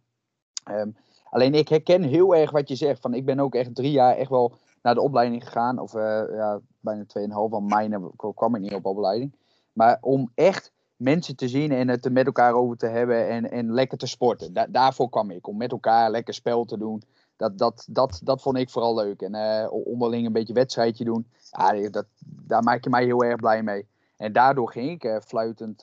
Um, 0.70 0.96
Alleen 1.32 1.54
ik 1.54 1.68
herken 1.68 2.02
heel 2.02 2.34
erg 2.34 2.50
wat 2.50 2.68
je 2.68 2.74
zegt. 2.74 3.00
Van, 3.00 3.14
ik 3.14 3.24
ben 3.24 3.40
ook 3.40 3.54
echt 3.54 3.74
drie 3.74 3.90
jaar 3.90 4.16
echt 4.16 4.30
wel 4.30 4.52
naar 4.82 4.94
de 4.94 5.00
opleiding 5.00 5.44
gegaan. 5.44 5.78
Of 5.78 5.94
uh, 5.94 6.22
ja, 6.30 6.60
bijna 6.80 7.04
2,5 7.18 7.32
van 7.32 7.66
mijn 7.66 8.10
kwam 8.34 8.54
ik 8.54 8.60
niet 8.60 8.74
op 8.74 8.86
opleiding. 8.86 9.36
Maar 9.72 9.98
om 10.00 10.30
echt 10.34 10.72
mensen 10.96 11.36
te 11.36 11.48
zien 11.48 11.72
en 11.72 11.88
het 11.88 12.04
er 12.04 12.12
met 12.12 12.26
elkaar 12.26 12.54
over 12.54 12.76
te 12.76 12.86
hebben 12.86 13.28
en, 13.28 13.50
en 13.50 13.72
lekker 13.72 13.98
te 13.98 14.06
sporten. 14.06 14.52
Da 14.52 14.66
daarvoor 14.66 15.08
kwam 15.08 15.30
ik. 15.30 15.46
Om 15.46 15.56
met 15.56 15.70
elkaar 15.70 16.10
lekker 16.10 16.34
spel 16.34 16.64
te 16.64 16.78
doen. 16.78 17.02
Dat, 17.42 17.58
dat, 17.58 17.86
dat, 17.90 18.20
dat 18.24 18.42
vond 18.42 18.56
ik 18.56 18.70
vooral 18.70 18.94
leuk. 18.94 19.22
En 19.22 19.34
uh, 19.34 19.72
onderling 19.86 20.26
een 20.26 20.32
beetje 20.32 20.52
wedstrijdje 20.52 21.04
doen. 21.04 21.26
Ja, 21.50 21.88
dat, 21.88 22.06
daar 22.46 22.62
maak 22.62 22.84
je 22.84 22.90
mij 22.90 23.04
heel 23.04 23.24
erg 23.24 23.36
blij 23.36 23.62
mee. 23.62 23.86
En 24.16 24.32
daardoor 24.32 24.70
ging 24.70 24.90
ik 24.90 25.04
uh, 25.04 25.16
fluitend 25.20 25.82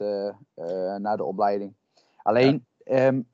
naar 0.98 1.18
de 1.18 1.24
opleiding. 1.24 1.74
Alleen, 2.22 2.64
Um, 2.92 3.28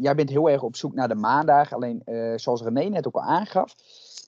jij 0.00 0.14
bent 0.14 0.28
heel 0.28 0.50
erg 0.50 0.62
op 0.62 0.76
zoek 0.76 0.94
naar 0.94 1.08
de 1.08 1.14
maandag. 1.14 1.72
Alleen, 1.72 2.02
zoals 2.36 2.62
René 2.62 2.88
net 2.88 3.06
ook 3.06 3.14
al 3.14 3.22
aangaf. 3.22 3.74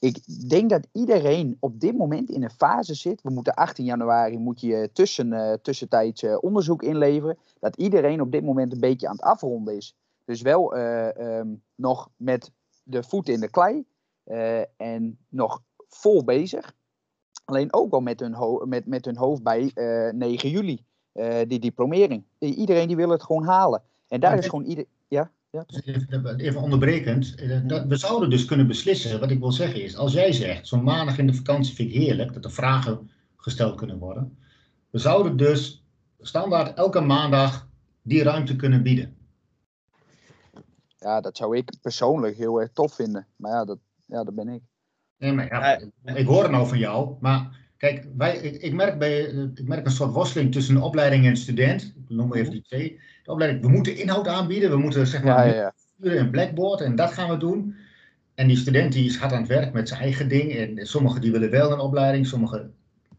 Ik 0.01 0.49
denk 0.49 0.71
dat 0.71 0.87
iedereen 0.93 1.57
op 1.61 1.81
dit 1.81 1.97
moment 1.97 2.31
in 2.31 2.43
een 2.43 2.51
fase 2.51 2.95
zit. 2.95 3.23
We 3.23 3.31
moeten 3.31 3.55
18 3.55 3.85
januari 3.85 4.39
moet 4.39 4.61
je 4.61 4.91
tussen, 4.93 5.59
tussentijds 5.63 6.25
onderzoek 6.41 6.83
inleveren. 6.83 7.39
Dat 7.61 7.77
iedereen 7.77 8.21
op 8.21 8.33
dit 8.33 8.45
moment 8.45 8.73
een 8.73 8.81
beetje 8.81 9.09
aan 9.09 9.17
het 9.17 9.25
afronden 9.25 9.77
is. 9.77 9.95
Dus 10.25 10.43
wel 10.43 10.77
um, 10.77 11.63
nog 11.75 12.09
met 12.17 12.51
de 12.83 13.03
voeten 13.03 13.35
in 13.35 13.41
de 13.41 13.51
klei. 13.51 13.85
en 14.77 15.19
nog 15.29 15.63
vol 15.89 16.25
bezig. 16.25 16.73
Alleen 17.45 17.73
ook 17.73 17.91
wel 17.91 18.01
met 18.01 18.21
hun, 18.21 18.37
met, 18.69 18.87
met 18.87 19.05
hun 19.05 19.17
hoofd 19.17 19.43
bij 19.43 19.71
9 20.15 20.51
juli. 20.51 20.85
die 21.47 21.59
diplomering. 21.59 22.25
Iedereen 22.39 22.87
die 22.87 22.97
wil 22.97 23.11
het 23.11 23.23
gewoon 23.23 23.45
halen. 23.45 23.83
En 24.13 24.21
daar 24.21 24.39
is 24.39 24.47
gewoon 24.47 24.65
ieder. 24.65 24.85
Ja? 25.09 25.31
ja? 25.51 25.65
Even 26.37 26.63
onderbrekend. 26.63 27.35
Eh, 27.35 27.85
we 27.89 27.97
zouden 27.97 28.31
dus 28.31 28.45
kunnen 28.45 28.67
beslissen. 28.67 29.21
Wat 29.21 29.31
ik 29.31 29.39
wil 29.39 29.53
zeggen 29.53 29.83
is, 29.83 29.97
als 29.97 30.13
jij 30.13 30.33
zegt, 30.33 30.67
zo'n 30.67 30.83
maandag 30.83 31.19
in 31.19 31.27
de 31.27 31.35
vakantie 31.35 31.75
vind 31.75 31.89
ik 31.89 31.95
heerlijk, 31.95 32.33
dat 32.33 32.45
er 32.45 32.51
vragen 32.51 33.11
gesteld 33.37 33.77
kunnen 33.77 33.99
worden. 33.99 34.39
We 34.91 34.99
zouden 34.99 35.37
dus 35.37 35.85
standaard 36.21 36.77
elke 36.77 37.01
maandag 37.01 37.69
die 38.03 38.23
ruimte 38.23 38.57
kunnen 38.57 38.83
bieden. 38.83 39.17
Ja, 41.03 41.21
dat 41.21 41.37
zou 41.37 41.57
ik 41.57 41.73
persoonlijk 41.83 42.37
heel 42.37 42.61
erg 42.61 42.73
tof 42.73 42.95
vinden. 42.95 43.27
Maar 43.37 43.51
ja, 43.51 43.65
dat, 43.65 43.79
ja, 44.07 44.25
dat 44.25 44.35
ben 44.35 44.49
ik. 44.49 44.61
Nee, 45.19 45.33
maar 45.33 45.47
ja, 45.47 45.81
ik 46.15 46.27
hoor 46.27 46.43
het 46.43 46.51
nou 46.51 46.67
van 46.67 46.79
jou, 46.79 47.15
maar 47.21 47.59
kijk, 47.77 48.07
wij, 48.17 48.37
ik, 48.37 48.63
ik, 48.63 48.73
merk 48.73 48.99
bij, 48.99 49.21
ik 49.55 49.69
merk 49.69 49.87
een 49.87 49.93
soort 49.93 50.13
worsteling 50.13 50.53
tussen 50.53 50.77
een 50.77 50.83
opleiding 50.83 51.27
en 51.27 51.37
student. 51.37 51.83
Ik 51.83 52.17
noem 52.17 52.29
maar 52.29 52.39
even 52.39 52.53
die 52.53 52.63
twee. 52.63 53.01
De 53.25 53.33
opleiding, 53.33 53.65
we 53.65 53.71
moeten 53.71 53.97
inhoud 53.97 54.29
aanbieden, 54.29 54.71
we 54.71 54.77
moeten 54.77 55.07
zeg 55.07 55.23
maar 55.23 55.47
ja, 55.47 55.55
ja, 55.55 55.73
ja. 55.97 56.13
een 56.13 56.31
blackboard 56.31 56.81
en 56.81 56.97
dat 56.97 57.13
gaan 57.13 57.31
we 57.31 57.37
doen. 57.37 57.77
En 58.35 58.49
die 58.49 58.57
student 58.57 58.93
die 58.93 59.05
is 59.05 59.17
hard 59.17 59.33
aan 59.33 59.39
het 59.39 59.49
werk 59.49 59.73
met 59.73 59.89
zijn 59.89 60.01
eigen 60.01 60.29
ding. 60.29 60.53
En 60.53 60.87
sommigen 60.87 61.21
die 61.21 61.33
willen 61.33 61.51
wel 61.51 61.73
een 61.73 61.79
opleiding, 61.79 62.27
sommigen 62.27 62.75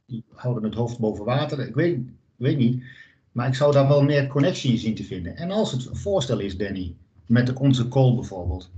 die 0.05 0.23
houden 0.33 0.63
het 0.63 0.73
hoofd 0.73 0.99
boven 0.99 1.25
water. 1.25 1.59
Ik 1.59 1.75
weet, 1.75 1.95
ik 1.95 2.03
weet 2.35 2.57
niet. 2.57 2.83
Maar 3.31 3.47
ik 3.47 3.55
zou 3.55 3.71
daar 3.71 3.87
wel 3.87 4.03
meer 4.03 4.27
connectie 4.27 4.71
in 4.71 4.77
zien 4.77 4.95
te 4.95 5.03
vinden. 5.03 5.35
En 5.35 5.51
als 5.51 5.71
het 5.71 5.85
een 5.85 5.95
voorstel 5.95 6.39
is, 6.39 6.57
Danny, 6.57 6.95
met 7.25 7.53
onze 7.53 7.87
call 7.87 8.15
bijvoorbeeld. 8.15 8.71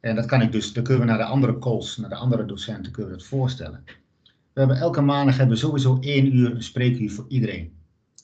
En 0.00 0.14
dat 0.14 0.26
kan 0.26 0.42
ik 0.42 0.52
dus, 0.52 0.72
dan 0.72 0.82
kunnen 0.82 1.02
we 1.02 1.08
naar 1.08 1.18
de 1.18 1.24
andere 1.24 1.58
calls, 1.58 1.96
naar 1.96 2.08
de 2.08 2.16
andere 2.16 2.44
docenten, 2.44 2.92
kunnen 2.92 3.12
we 3.12 3.18
het 3.18 3.26
voorstellen. 3.26 3.84
We 4.52 4.64
hebben 4.64 4.76
elke 4.76 5.00
maandag 5.00 5.36
hebben 5.36 5.54
we 5.54 5.60
sowieso 5.60 5.98
één 6.00 6.36
uur 6.36 6.54
een 6.54 6.62
spreekuur 6.62 7.10
voor 7.10 7.24
iedereen. 7.28 7.76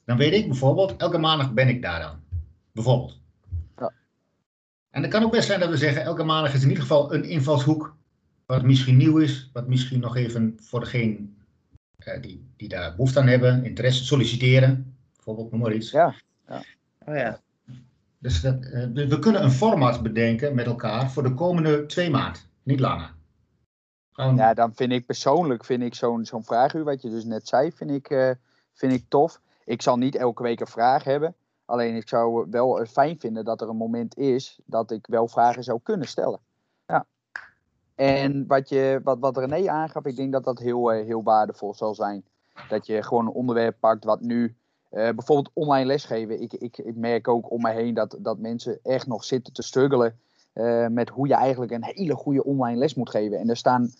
Dan 0.04 0.16
weet 0.16 0.32
ik 0.32 0.46
bijvoorbeeld, 0.48 0.96
elke 0.96 1.18
maandag 1.18 1.52
ben 1.52 1.68
ik 1.68 1.82
daar 1.82 2.00
dan. 2.00 2.16
Bijvoorbeeld. 2.72 3.20
Ja. 3.76 3.92
En 4.90 5.02
het 5.02 5.10
kan 5.10 5.22
ook 5.22 5.30
best 5.30 5.46
zijn 5.46 5.60
dat 5.60 5.68
we 5.68 5.76
zeggen, 5.76 6.02
elke 6.02 6.24
maandag 6.24 6.54
is 6.54 6.62
in 6.62 6.68
ieder 6.68 6.82
geval 6.82 7.14
een 7.14 7.24
invalshoek. 7.24 7.96
Wat 8.46 8.62
misschien 8.62 8.96
nieuw 8.96 9.18
is, 9.18 9.50
wat 9.52 9.68
misschien 9.68 10.00
nog 10.00 10.16
even 10.16 10.56
voor 10.60 10.80
degene 10.80 11.18
uh, 11.98 12.22
die, 12.22 12.46
die 12.56 12.68
daar 12.68 12.90
behoefte 12.90 13.20
aan 13.20 13.26
hebben, 13.26 13.64
interesse 13.64 14.04
solliciteren. 14.04 14.96
Bijvoorbeeld, 15.14 15.50
noem 15.50 15.60
maar 15.60 15.74
iets. 15.74 15.90
Ja. 15.90 16.14
ja. 16.48 16.62
Oh 17.06 17.14
ja. 17.14 17.40
Dus 18.24 18.40
dat, 18.40 18.54
uh, 18.54 19.08
we 19.08 19.18
kunnen 19.18 19.42
een 19.42 19.50
format 19.50 20.02
bedenken 20.02 20.54
met 20.54 20.66
elkaar 20.66 21.10
voor 21.10 21.22
de 21.22 21.34
komende 21.34 21.86
twee 21.86 22.10
maanden, 22.10 22.40
niet 22.62 22.80
langer. 22.80 23.14
Ja, 24.14 24.54
dan 24.54 24.74
vind 24.74 24.92
ik 24.92 25.06
persoonlijk 25.06 25.64
vind 25.64 25.82
ik 25.82 25.94
zo'n 25.94 26.24
zo'n 26.24 26.44
vraaguur, 26.44 26.84
wat 26.84 27.02
je 27.02 27.10
dus 27.10 27.24
net 27.24 27.48
zei, 27.48 27.72
vind 27.72 27.90
ik, 27.90 28.10
uh, 28.10 28.30
vind 28.72 28.92
ik 28.92 29.04
tof. 29.08 29.40
Ik 29.64 29.82
zal 29.82 29.96
niet 29.96 30.14
elke 30.16 30.42
week 30.42 30.60
een 30.60 30.66
vraag 30.66 31.04
hebben. 31.04 31.34
Alleen 31.64 31.94
ik 31.94 32.08
zou 32.08 32.46
wel 32.50 32.86
fijn 32.86 33.18
vinden 33.18 33.44
dat 33.44 33.60
er 33.60 33.68
een 33.68 33.76
moment 33.76 34.16
is 34.16 34.60
dat 34.64 34.90
ik 34.90 35.06
wel 35.06 35.28
vragen 35.28 35.64
zou 35.64 35.80
kunnen 35.82 36.08
stellen. 36.08 36.40
Ja. 36.86 37.06
En 37.94 38.46
wat, 38.46 38.68
je, 38.68 39.00
wat, 39.02 39.18
wat 39.18 39.36
René 39.36 39.70
aangaf, 39.70 40.04
ik 40.04 40.16
denk 40.16 40.32
dat 40.32 40.44
dat 40.44 40.58
heel, 40.58 40.88
heel 40.88 41.22
waardevol 41.22 41.74
zal 41.74 41.94
zijn. 41.94 42.24
Dat 42.68 42.86
je 42.86 43.02
gewoon 43.02 43.26
een 43.26 43.32
onderwerp 43.32 43.76
pakt 43.80 44.04
wat 44.04 44.20
nu 44.20 44.56
bijvoorbeeld 44.94 45.50
online 45.52 45.86
lesgeven. 45.86 46.40
Ik, 46.40 46.52
ik, 46.52 46.78
ik, 46.78 46.96
merk 46.96 47.28
ook 47.28 47.50
om 47.50 47.62
me 47.62 47.70
heen 47.70 47.94
dat, 47.94 48.16
dat 48.18 48.38
mensen 48.38 48.78
echt 48.82 49.06
nog 49.06 49.24
zitten 49.24 49.52
te 49.52 49.62
struggelen 49.62 50.18
uh, 50.54 50.86
met 50.86 51.08
hoe 51.08 51.28
je 51.28 51.34
eigenlijk 51.34 51.72
een 51.72 51.84
hele 51.84 52.14
goede 52.14 52.44
online 52.44 52.78
les 52.78 52.94
moet 52.94 53.10
geven. 53.10 53.38
En 53.38 53.48
er 53.48 53.56
staan 53.56 53.92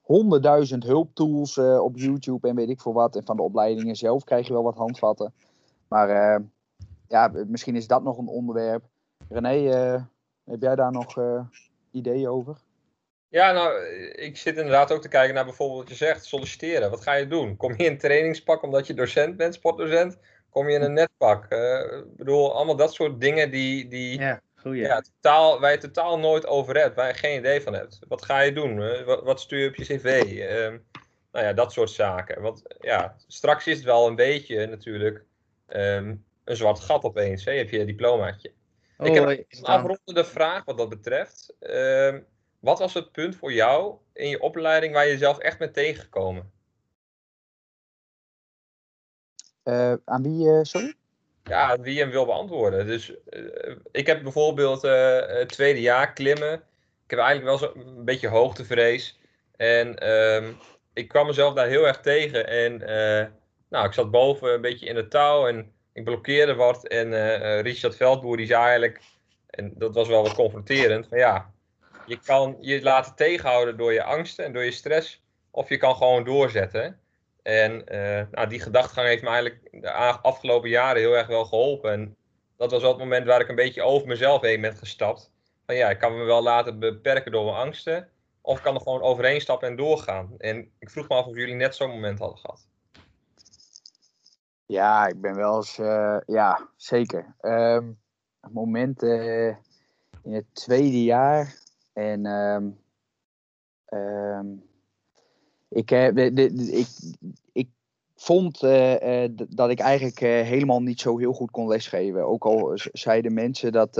honderdduizend 0.00 0.84
hulptools 0.84 1.56
uh, 1.56 1.82
op 1.82 1.96
YouTube 1.96 2.48
en 2.48 2.54
weet 2.54 2.68
ik 2.68 2.80
veel 2.80 2.92
wat. 2.92 3.16
En 3.16 3.24
van 3.24 3.36
de 3.36 3.42
opleidingen 3.42 3.96
zelf 3.96 4.24
krijg 4.24 4.46
je 4.46 4.52
wel 4.52 4.62
wat 4.62 4.76
handvatten. 4.76 5.32
Maar 5.88 6.42
ja, 7.08 7.32
misschien 7.46 7.76
is 7.76 7.86
dat 7.86 8.02
nog 8.02 8.18
een 8.18 8.28
onderwerp. 8.28 8.84
René, 9.28 9.70
heb 10.44 10.60
jij 10.60 10.74
daar 10.74 10.92
nog 10.92 11.16
ideeën 11.90 12.28
over? 12.28 12.56
Ja, 13.30 13.52
nou, 13.52 13.84
ik 14.12 14.36
zit 14.36 14.56
inderdaad 14.56 14.92
ook 14.92 15.02
te 15.02 15.08
kijken 15.08 15.34
naar 15.34 15.44
bijvoorbeeld 15.44 15.78
wat 15.78 15.88
je 15.88 16.04
zegt, 16.04 16.24
solliciteren. 16.24 16.90
Wat 16.90 17.00
ga 17.00 17.12
je 17.12 17.26
doen? 17.26 17.56
Kom 17.56 17.74
je 17.76 17.84
in 17.84 17.98
trainingspak 17.98 18.62
omdat 18.62 18.86
je 18.86 18.94
docent 18.94 19.36
bent, 19.36 19.54
sportdocent? 19.54 20.18
Kom 20.58 20.68
je 20.68 20.74
in 20.74 20.82
een 20.82 20.92
netpak. 20.92 21.46
Uh, 21.52 21.98
ik 21.98 22.16
bedoel, 22.16 22.54
allemaal 22.54 22.76
dat 22.76 22.94
soort 22.94 23.20
dingen 23.20 23.50
die, 23.50 23.88
die 23.88 24.18
ja, 24.20 24.40
ja, 24.62 25.00
totaal, 25.00 25.60
waar 25.60 25.70
je 25.70 25.78
totaal 25.78 26.18
nooit 26.18 26.46
over 26.46 26.76
hebt, 26.76 26.96
waar 26.96 27.06
je 27.06 27.14
geen 27.14 27.38
idee 27.38 27.60
van 27.60 27.72
hebt. 27.72 27.98
Wat 28.08 28.24
ga 28.24 28.40
je 28.40 28.52
doen? 28.52 29.04
Wat, 29.04 29.22
wat, 29.22 29.40
stuur 29.40 29.58
je 29.58 29.68
op 29.68 29.74
je 29.74 29.84
cv? 29.84 30.22
Uh, 30.32 30.78
nou 31.32 31.44
ja, 31.46 31.52
dat 31.52 31.72
soort 31.72 31.90
zaken. 31.90 32.42
Want 32.42 32.62
ja, 32.80 33.16
straks 33.26 33.66
is 33.66 33.76
het 33.76 33.84
wel 33.84 34.06
een 34.06 34.14
beetje 34.14 34.66
natuurlijk 34.66 35.24
um, 35.68 36.24
een 36.44 36.56
zwart 36.56 36.80
gat 36.80 37.04
opeens. 37.04 37.44
Hè? 37.44 37.52
Heb 37.52 37.70
je 37.70 37.84
diplomaatje. 37.84 38.52
Oh, 38.96 39.06
ik 39.06 39.14
heb 39.14 39.28
een 39.28 39.62
afrondende 39.62 40.24
vraag 40.24 40.64
wat 40.64 40.78
dat 40.78 40.88
betreft. 40.88 41.54
Uh, 41.60 42.14
wat 42.58 42.78
was 42.78 42.94
het 42.94 43.12
punt 43.12 43.36
voor 43.36 43.52
jou 43.52 43.94
in 44.12 44.28
je 44.28 44.40
opleiding 44.40 44.92
waar 44.92 45.04
je 45.04 45.12
jezelf 45.12 45.38
echt 45.38 45.58
bent 45.58 45.74
tegengekomen? 45.74 46.52
Aan 50.04 50.22
wie, 50.22 50.46
uh, 50.46 50.62
sorry? 50.62 50.94
Ja, 51.44 51.80
wie 51.80 51.98
hem 51.98 52.10
wil 52.10 52.24
beantwoorden. 52.24 52.86
Dus 52.86 53.10
uh, 53.10 53.76
ik 53.90 54.06
heb 54.06 54.22
bijvoorbeeld 54.22 54.82
het 54.82 55.48
tweede 55.48 55.80
jaar 55.80 56.12
klimmen. 56.12 56.52
Ik 57.04 57.10
heb 57.10 57.18
eigenlijk 57.18 57.48
wel 57.48 57.58
zo 57.58 57.80
een 57.80 58.04
beetje 58.04 58.28
hoogtevrees. 58.28 59.18
En 59.56 60.10
um, 60.10 60.56
ik 60.92 61.08
kwam 61.08 61.26
mezelf 61.26 61.54
daar 61.54 61.66
heel 61.66 61.86
erg 61.86 62.00
tegen. 62.00 62.48
En 62.48 62.78
nou, 63.68 63.86
ik 63.86 63.92
zat 63.92 64.10
boven 64.10 64.52
een 64.52 64.60
beetje 64.60 64.86
in 64.86 64.96
het 64.96 65.10
touw 65.10 65.46
en 65.46 65.72
ik 65.92 66.04
blokkeerde 66.04 66.54
wat. 66.54 66.86
En 66.86 67.12
Richard 67.60 67.96
Veldboer 67.96 68.36
die 68.36 68.46
zei 68.46 68.62
eigenlijk, 68.62 69.00
en 69.50 69.72
dat 69.76 69.94
was 69.94 70.08
wel 70.08 70.22
wat 70.22 70.34
confronterend, 70.34 71.06
van 71.08 71.18
ja, 71.18 71.50
je 72.06 72.18
kan 72.24 72.56
je 72.60 72.82
laten 72.82 73.14
tegenhouden 73.14 73.76
door 73.76 73.92
je 73.92 74.02
angsten 74.02 74.44
en 74.44 74.52
door 74.52 74.64
je 74.64 74.70
stress. 74.70 75.22
Of 75.50 75.68
je 75.68 75.76
kan 75.76 75.96
gewoon 75.96 76.24
doorzetten. 76.24 77.00
En 77.42 77.94
uh, 77.94 78.22
nou, 78.30 78.48
die 78.48 78.60
gedachtegang 78.60 79.06
heeft 79.06 79.22
me 79.22 79.28
eigenlijk 79.28 79.68
de 79.70 79.90
afgelopen 80.22 80.68
jaren 80.68 81.00
heel 81.00 81.16
erg 81.16 81.26
wel 81.26 81.44
geholpen. 81.44 81.92
En 81.92 82.16
dat 82.56 82.70
was 82.70 82.80
wel 82.80 82.90
het 82.90 82.98
moment 82.98 83.26
waar 83.26 83.40
ik 83.40 83.48
een 83.48 83.54
beetje 83.54 83.82
over 83.82 84.06
mezelf 84.06 84.40
heen 84.40 84.60
ben 84.60 84.76
gestapt. 84.76 85.30
Van 85.66 85.74
ja, 85.74 85.90
ik 85.90 85.98
kan 85.98 86.16
me 86.16 86.24
wel 86.24 86.42
laten 86.42 86.78
beperken 86.78 87.32
door 87.32 87.44
mijn 87.44 87.56
angsten. 87.56 88.08
Of 88.40 88.56
ik 88.56 88.62
kan 88.62 88.74
er 88.74 88.80
gewoon 88.80 89.02
overheen 89.02 89.40
stappen 89.40 89.68
en 89.68 89.76
doorgaan. 89.76 90.34
En 90.38 90.70
ik 90.78 90.90
vroeg 90.90 91.08
me 91.08 91.14
af 91.14 91.26
of 91.26 91.36
jullie 91.36 91.54
net 91.54 91.74
zo'n 91.74 91.90
moment 91.90 92.18
hadden 92.18 92.38
gehad. 92.38 92.66
Ja, 94.66 95.06
ik 95.06 95.20
ben 95.20 95.34
wel 95.34 95.56
eens, 95.56 95.78
uh, 95.78 96.18
ja, 96.26 96.68
zeker. 96.76 97.34
Um, 97.40 97.98
een 98.40 98.52
moment 98.52 99.02
uh, 99.02 99.48
in 100.22 100.34
het 100.34 100.44
tweede 100.52 101.04
jaar. 101.04 101.54
En 101.92 102.26
um, 102.26 102.80
um, 103.88 104.67
ik, 105.68 105.90
uh, 105.90 106.14
de, 106.14 106.52
ik, 106.70 106.86
ik 107.52 107.68
vond 108.14 108.62
uh, 108.62 109.22
uh, 109.22 109.28
dat 109.48 109.70
ik 109.70 109.78
eigenlijk 109.78 110.20
helemaal 110.20 110.82
niet 110.82 111.00
zo 111.00 111.18
heel 111.18 111.32
goed 111.32 111.50
kon 111.50 111.68
lesgeven. 111.68 112.26
Ook 112.26 112.44
al 112.44 112.72
zeiden 112.92 113.34
mensen 113.34 113.72
dat, 113.72 113.94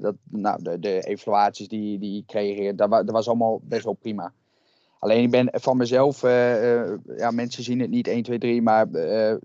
dat 0.00 0.14
nou, 0.30 0.62
de, 0.62 0.78
de 0.78 1.00
evaluaties 1.00 1.68
die, 1.68 1.98
die 1.98 2.18
ik 2.18 2.26
kreeg, 2.26 2.74
dat, 2.74 2.90
dat 2.90 3.10
was 3.10 3.28
allemaal 3.28 3.60
best 3.62 3.84
wel 3.84 3.92
prima. 3.92 4.32
Alleen 4.98 5.22
ik 5.22 5.30
ben 5.30 5.48
van 5.52 5.76
mezelf, 5.76 6.22
ja, 7.16 7.30
mensen 7.30 7.62
zien 7.62 7.80
het 7.80 7.90
niet 7.90 8.08
1, 8.08 8.22
2, 8.22 8.38
3, 8.38 8.62
maar 8.62 8.88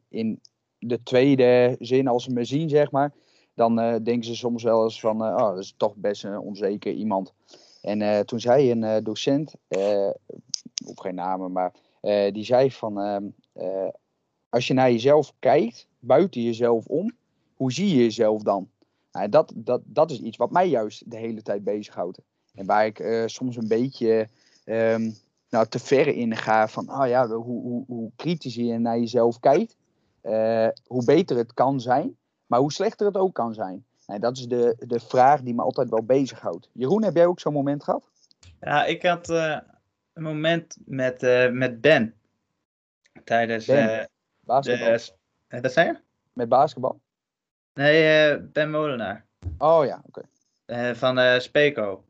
in 0.10 0.40
de 0.80 1.04
tweede 1.04 1.76
zin, 1.80 2.08
als 2.08 2.24
ze 2.24 2.32
me 2.32 2.44
zien, 2.44 2.70
zeg 2.70 2.92
maar, 2.92 3.14
dan 3.54 3.76
denken 3.76 4.24
ze 4.24 4.36
soms 4.36 4.64
wel 4.64 4.84
eens 4.84 5.00
van, 5.00 5.22
oh, 5.22 5.38
dat 5.38 5.58
is 5.58 5.74
toch 5.78 5.96
best 5.96 6.24
een 6.24 6.40
onzeker 6.40 6.92
iemand. 6.92 7.34
En 7.86 8.26
toen 8.26 8.40
zei 8.40 8.72
een 8.72 9.04
docent, 9.04 9.54
op 10.86 11.00
geen 11.00 11.16
namen, 11.16 11.52
maar 11.52 11.74
die 12.32 12.44
zei 12.44 12.72
van 12.72 13.00
uh, 13.54 13.88
als 14.50 14.68
je 14.68 14.74
naar 14.74 14.92
jezelf 14.92 15.34
kijkt, 15.40 15.88
buiten 16.00 16.42
jezelf 16.42 16.86
om, 16.86 17.12
hoe 17.56 17.72
zie 17.72 17.88
je 17.88 17.96
jezelf 17.96 18.42
dan? 18.42 18.70
Nou, 19.12 19.30
dat, 19.30 19.54
dat, 19.56 19.82
dat 19.86 20.12
is 20.12 20.20
iets 20.20 20.38
wat 20.38 20.52
mij 20.52 20.70
juist 20.70 21.12
de 21.12 21.18
hele 21.18 21.42
tijd 21.42 21.64
bezighoudt. 21.64 22.20
En 22.54 22.66
waar 22.66 22.86
ik 22.86 23.24
soms 23.26 23.56
een 23.56 23.68
beetje 23.68 24.30
um, 24.66 25.16
nou, 25.50 25.68
te 25.68 25.80
ver 25.80 26.08
in 26.08 26.36
ga 26.36 26.68
van 26.68 26.90
oh 26.90 27.08
ja, 27.08 27.28
hoe, 27.28 27.62
hoe, 27.62 27.84
hoe 27.88 28.12
kritisch 28.16 28.56
je 28.56 28.78
naar 28.78 29.00
jezelf 29.00 29.40
kijkt, 29.40 29.76
hoe 30.88 31.06
beter 31.06 31.38
het 31.38 31.54
kan 31.54 31.82
zijn, 31.82 32.18
maar 32.46 32.60
hoe 32.60 32.72
slechter 32.72 33.06
het 33.06 33.18
ook 33.18 33.34
kan 33.34 33.54
zijn. 33.54 33.86
En 34.06 34.22
dat 34.22 34.38
is 34.38 34.48
de, 34.48 34.76
de 34.80 35.00
vraag 35.00 35.42
die 35.42 35.54
me 35.54 35.62
altijd 35.62 35.90
wel 35.90 36.04
bezighoudt. 36.04 36.70
Jeroen, 36.74 37.04
heb 37.04 37.16
jij 37.16 37.26
ook 37.26 37.40
zo'n 37.40 37.54
moment 37.54 37.84
gehad? 37.84 38.10
Ja, 38.60 38.86
ik 38.86 39.04
had 39.04 39.30
een 40.16 40.24
moment 40.24 40.78
met, 40.86 41.24
uh, 41.24 41.50
met 41.50 41.82
Ben. 41.82 42.16
Tijdens. 43.24 43.66
Ben. 43.66 44.00
Uh, 44.00 44.06
basketbal. 44.40 44.98
De, 45.48 45.62
dat 45.62 45.72
zei 45.72 45.88
je? 45.88 45.98
Met 46.34 46.50
basketbal? 46.50 47.02
Nee, 47.74 48.40
Ben 48.40 48.72
Molenaar. 48.72 49.26
Oh 49.58 49.86
ja, 49.86 50.02
oké. 50.06 50.24
Okay. 50.66 50.96
van 50.96 51.42
Speco. 51.42 52.06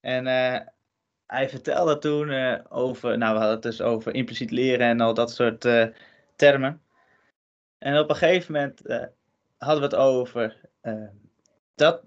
En 0.00 0.26
hij 1.26 1.48
vertelde 1.48 1.98
toen 1.98 2.30
over. 2.68 3.18
Nou, 3.18 3.32
we 3.32 3.38
hadden 3.38 3.54
het 3.54 3.62
dus 3.62 3.80
over 3.80 4.14
impliciet 4.14 4.50
leren 4.50 4.86
en 4.86 5.00
al 5.00 5.14
dat 5.14 5.30
soort 5.30 5.68
termen. 6.36 6.82
En 7.78 7.98
op 7.98 8.10
een 8.10 8.16
gegeven 8.16 8.52
moment 8.52 8.80
hadden 9.56 9.80
we 9.80 9.96
het 9.96 10.04
over. 10.04 10.60
Dat, 11.74 12.02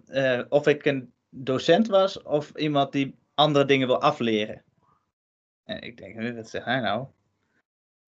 of 0.50 0.68
ik 0.68 0.86
een 0.86 1.14
docent 1.30 1.88
was 1.88 2.22
of 2.22 2.52
iemand 2.56 2.92
die 2.92 3.16
andere 3.34 3.66
dingen 3.66 3.88
wil 3.88 4.02
afleren. 4.02 4.64
En 5.64 5.82
ik 5.82 5.98
denk, 5.98 6.36
wat 6.36 6.50
zegt 6.50 6.66
hij 6.66 6.80
nou? 6.80 7.08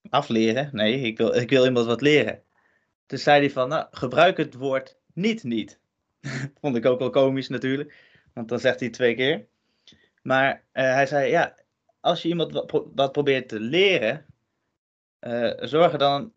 Afleren? 0.10 0.70
Nee, 0.72 1.00
ik 1.00 1.18
wil, 1.18 1.36
ik 1.36 1.50
wil 1.50 1.66
iemand 1.66 1.86
wat 1.86 2.02
leren. 2.02 2.44
Toen 3.06 3.18
zei 3.18 3.40
hij 3.40 3.50
van, 3.50 3.70
nou, 3.70 3.88
gebruik 3.92 4.38
het 4.38 4.54
woord 4.54 4.98
niet 5.14 5.44
niet. 5.44 5.80
Vond 6.62 6.76
ik 6.76 6.86
ook 6.86 7.00
wel 7.00 7.10
komisch 7.10 7.50
natuurlijk. 7.50 7.96
Want 8.34 8.50
dan 8.50 8.60
zegt 8.60 8.80
hij 8.80 8.90
twee 8.90 9.16
keer. 9.16 9.48
Maar 10.22 10.64
hij 10.72 11.06
zei, 11.06 11.30
ja, 11.30 11.56
als 12.00 12.22
je 12.22 12.28
iemand 12.28 12.68
wat, 12.96 13.12
probeert 13.12 13.50
te 13.50 13.60
leren, 13.60 14.26
zorg 15.60 15.92
er 15.92 15.98
dan 15.98 16.34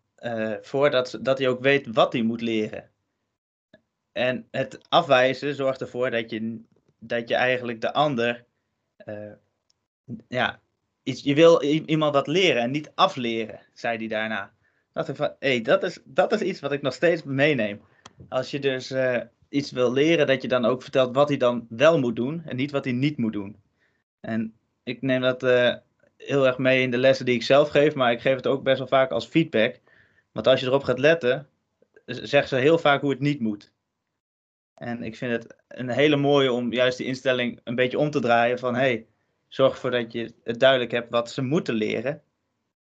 voor 0.61 0.91
dat, 0.91 1.19
dat 1.23 1.39
hij 1.39 1.49
ook 1.49 1.61
weet 1.61 1.87
wat 1.87 2.13
hij 2.13 2.23
moet 2.23 2.41
leren. 2.41 2.91
En 4.17 4.47
het 4.51 4.79
afwijzen 4.89 5.55
zorgt 5.55 5.81
ervoor 5.81 6.11
dat 6.11 6.31
je, 6.31 6.61
dat 6.99 7.29
je 7.29 7.35
eigenlijk 7.35 7.81
de 7.81 7.93
ander. 7.93 8.45
Uh, 9.05 9.33
ja, 10.29 10.61
iets, 11.03 11.23
je 11.23 11.35
wil 11.35 11.63
iemand 11.63 12.13
dat 12.13 12.27
leren 12.27 12.63
en 12.63 12.71
niet 12.71 12.93
afleren, 12.95 13.61
zei 13.75 13.97
hij 13.99 14.07
daarna. 14.07 14.53
Ik 14.95 15.17
van, 15.17 15.35
hey, 15.39 15.63
dat, 15.63 15.83
is, 15.83 15.99
dat 16.05 16.33
is 16.33 16.41
iets 16.41 16.61
wat 16.61 16.73
ik 16.73 16.83
nog 16.83 16.93
steeds 16.93 17.23
meeneem. 17.23 17.81
Als 18.29 18.51
je 18.51 18.59
dus 18.59 18.91
uh, 18.91 19.21
iets 19.49 19.71
wil 19.71 19.93
leren, 19.93 20.27
dat 20.27 20.43
je 20.43 20.49
dan 20.49 20.65
ook 20.65 20.83
vertelt 20.83 21.15
wat 21.15 21.29
hij 21.29 21.39
dan 21.39 21.67
wel 21.69 21.99
moet 21.99 22.17
doen 22.17 22.43
en 22.45 22.57
niet 22.57 22.71
wat 22.71 22.85
hij 22.85 22.95
niet 22.95 23.17
moet 23.17 23.33
doen. 23.33 23.57
En 24.21 24.55
ik 24.83 25.03
neem 25.03 25.21
dat 25.21 25.43
uh, 25.43 25.75
heel 26.17 26.47
erg 26.47 26.59
mee 26.59 26.83
in 26.83 26.91
de 26.91 26.99
lessen 26.99 27.27
die 27.27 27.35
ik 27.35 27.43
zelf 27.43 27.69
geef, 27.69 27.95
maar 27.95 28.13
ik 28.13 28.21
geef 28.21 28.37
het 28.37 28.47
ook 28.47 28.63
best 28.63 28.79
wel 28.79 28.87
vaak 28.87 29.11
als 29.11 29.27
feedback. 29.27 29.81
Want 30.33 30.47
als 30.47 30.61
je 30.61 30.67
erop 30.67 30.85
gaat 30.85 30.99
letten, 30.99 31.49
zeggen 32.07 32.49
ze 32.49 32.57
heel 32.57 32.79
vaak 32.79 33.01
hoe 33.01 33.11
het 33.11 33.21
niet 33.21 33.41
moet. 33.41 33.75
En 34.77 35.03
ik 35.03 35.17
vind 35.17 35.33
het 35.33 35.57
een 35.69 35.89
hele 35.89 36.17
mooie 36.17 36.53
om 36.53 36.73
juist 36.73 36.99
die 36.99 37.07
instelling 37.07 37.61
een 37.65 37.75
beetje 37.75 37.99
om 37.99 38.11
te 38.11 38.21
draaien 38.21 38.59
van 38.59 38.75
hey, 38.75 39.07
zorg 39.49 39.73
ervoor 39.73 39.91
dat 39.91 40.13
je 40.13 40.35
het 40.45 40.61
duidelijk 40.61 40.91
hebt 40.91 41.11
wat 41.11 41.31
ze 41.31 41.43
moeten 41.43 41.75
leren. 41.75 42.21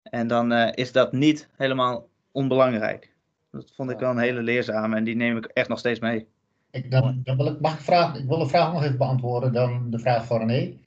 En 0.03 0.27
dan 0.27 0.53
uh, 0.53 0.69
is 0.75 0.93
dat 0.93 1.13
niet 1.13 1.49
helemaal 1.57 2.09
onbelangrijk. 2.33 3.13
Dat 3.51 3.73
vond 3.75 3.91
ik 3.91 3.99
wel 3.99 4.11
een 4.11 4.19
hele 4.19 4.43
leerzame 4.43 4.97
en 4.97 5.05
die 5.05 5.17
neem 5.17 5.37
ik 5.37 5.45
echt 5.45 5.69
nog 5.69 5.79
steeds 5.79 6.01
mee. 6.01 6.27
Ik, 6.71 6.91
dan, 6.91 7.21
dan 7.25 7.37
wil 7.37 7.47
ik, 7.47 7.61
mag 7.61 7.75
ik, 7.75 7.81
vraag, 7.81 8.17
ik 8.17 8.29
wil 8.29 8.39
de 8.39 8.49
vraag 8.49 8.73
nog 8.73 8.83
even 8.83 8.99
beantwoorden, 8.99 9.53
dan 9.53 9.91
de 9.91 9.99
vraag 9.99 10.27
van 10.27 10.39
René. 10.39 10.81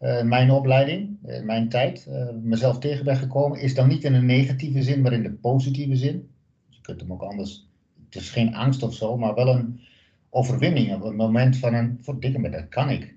Uh, 0.00 0.22
mijn 0.22 0.50
opleiding, 0.50 1.18
uh, 1.26 1.42
mijn 1.42 1.68
tijd, 1.68 2.08
mezelf 2.42 2.78
tegen 2.78 3.04
ben 3.04 3.16
gekomen, 3.16 3.60
is 3.60 3.74
dan 3.74 3.88
niet 3.88 4.04
in 4.04 4.14
een 4.14 4.26
negatieve 4.26 4.82
zin, 4.82 5.00
maar 5.00 5.12
in 5.12 5.22
de 5.22 5.32
positieve 5.32 5.96
zin. 5.96 6.30
Dus 6.68 6.76
je 6.76 6.82
kunt 6.82 7.00
hem 7.00 7.12
ook 7.12 7.22
anders. 7.22 7.68
Het 8.04 8.14
is 8.14 8.30
geen 8.30 8.54
angst 8.54 8.82
of 8.82 8.94
zo, 8.94 9.16
maar 9.16 9.34
wel 9.34 9.48
een, 9.48 9.80
overwinning. 10.30 10.94
Op 10.94 11.02
het 11.02 11.16
moment 11.16 11.56
van 11.56 11.74
een, 11.74 11.98
verdikke 12.02 12.38
me, 12.38 12.50
dat 12.50 12.68
kan 12.68 12.90
ik. 12.90 13.16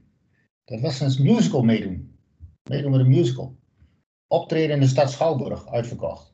Dat 0.65 0.79
was 0.79 0.99
een 0.99 1.23
musical 1.23 1.63
meedoen. 1.63 2.17
Meedoen 2.69 2.91
met 2.91 2.99
een 2.99 3.07
musical. 3.07 3.55
Optreden 4.27 4.75
in 4.75 4.81
de 4.81 4.87
stad 4.87 5.11
Schouwburg, 5.11 5.67
uitverkocht. 5.67 6.33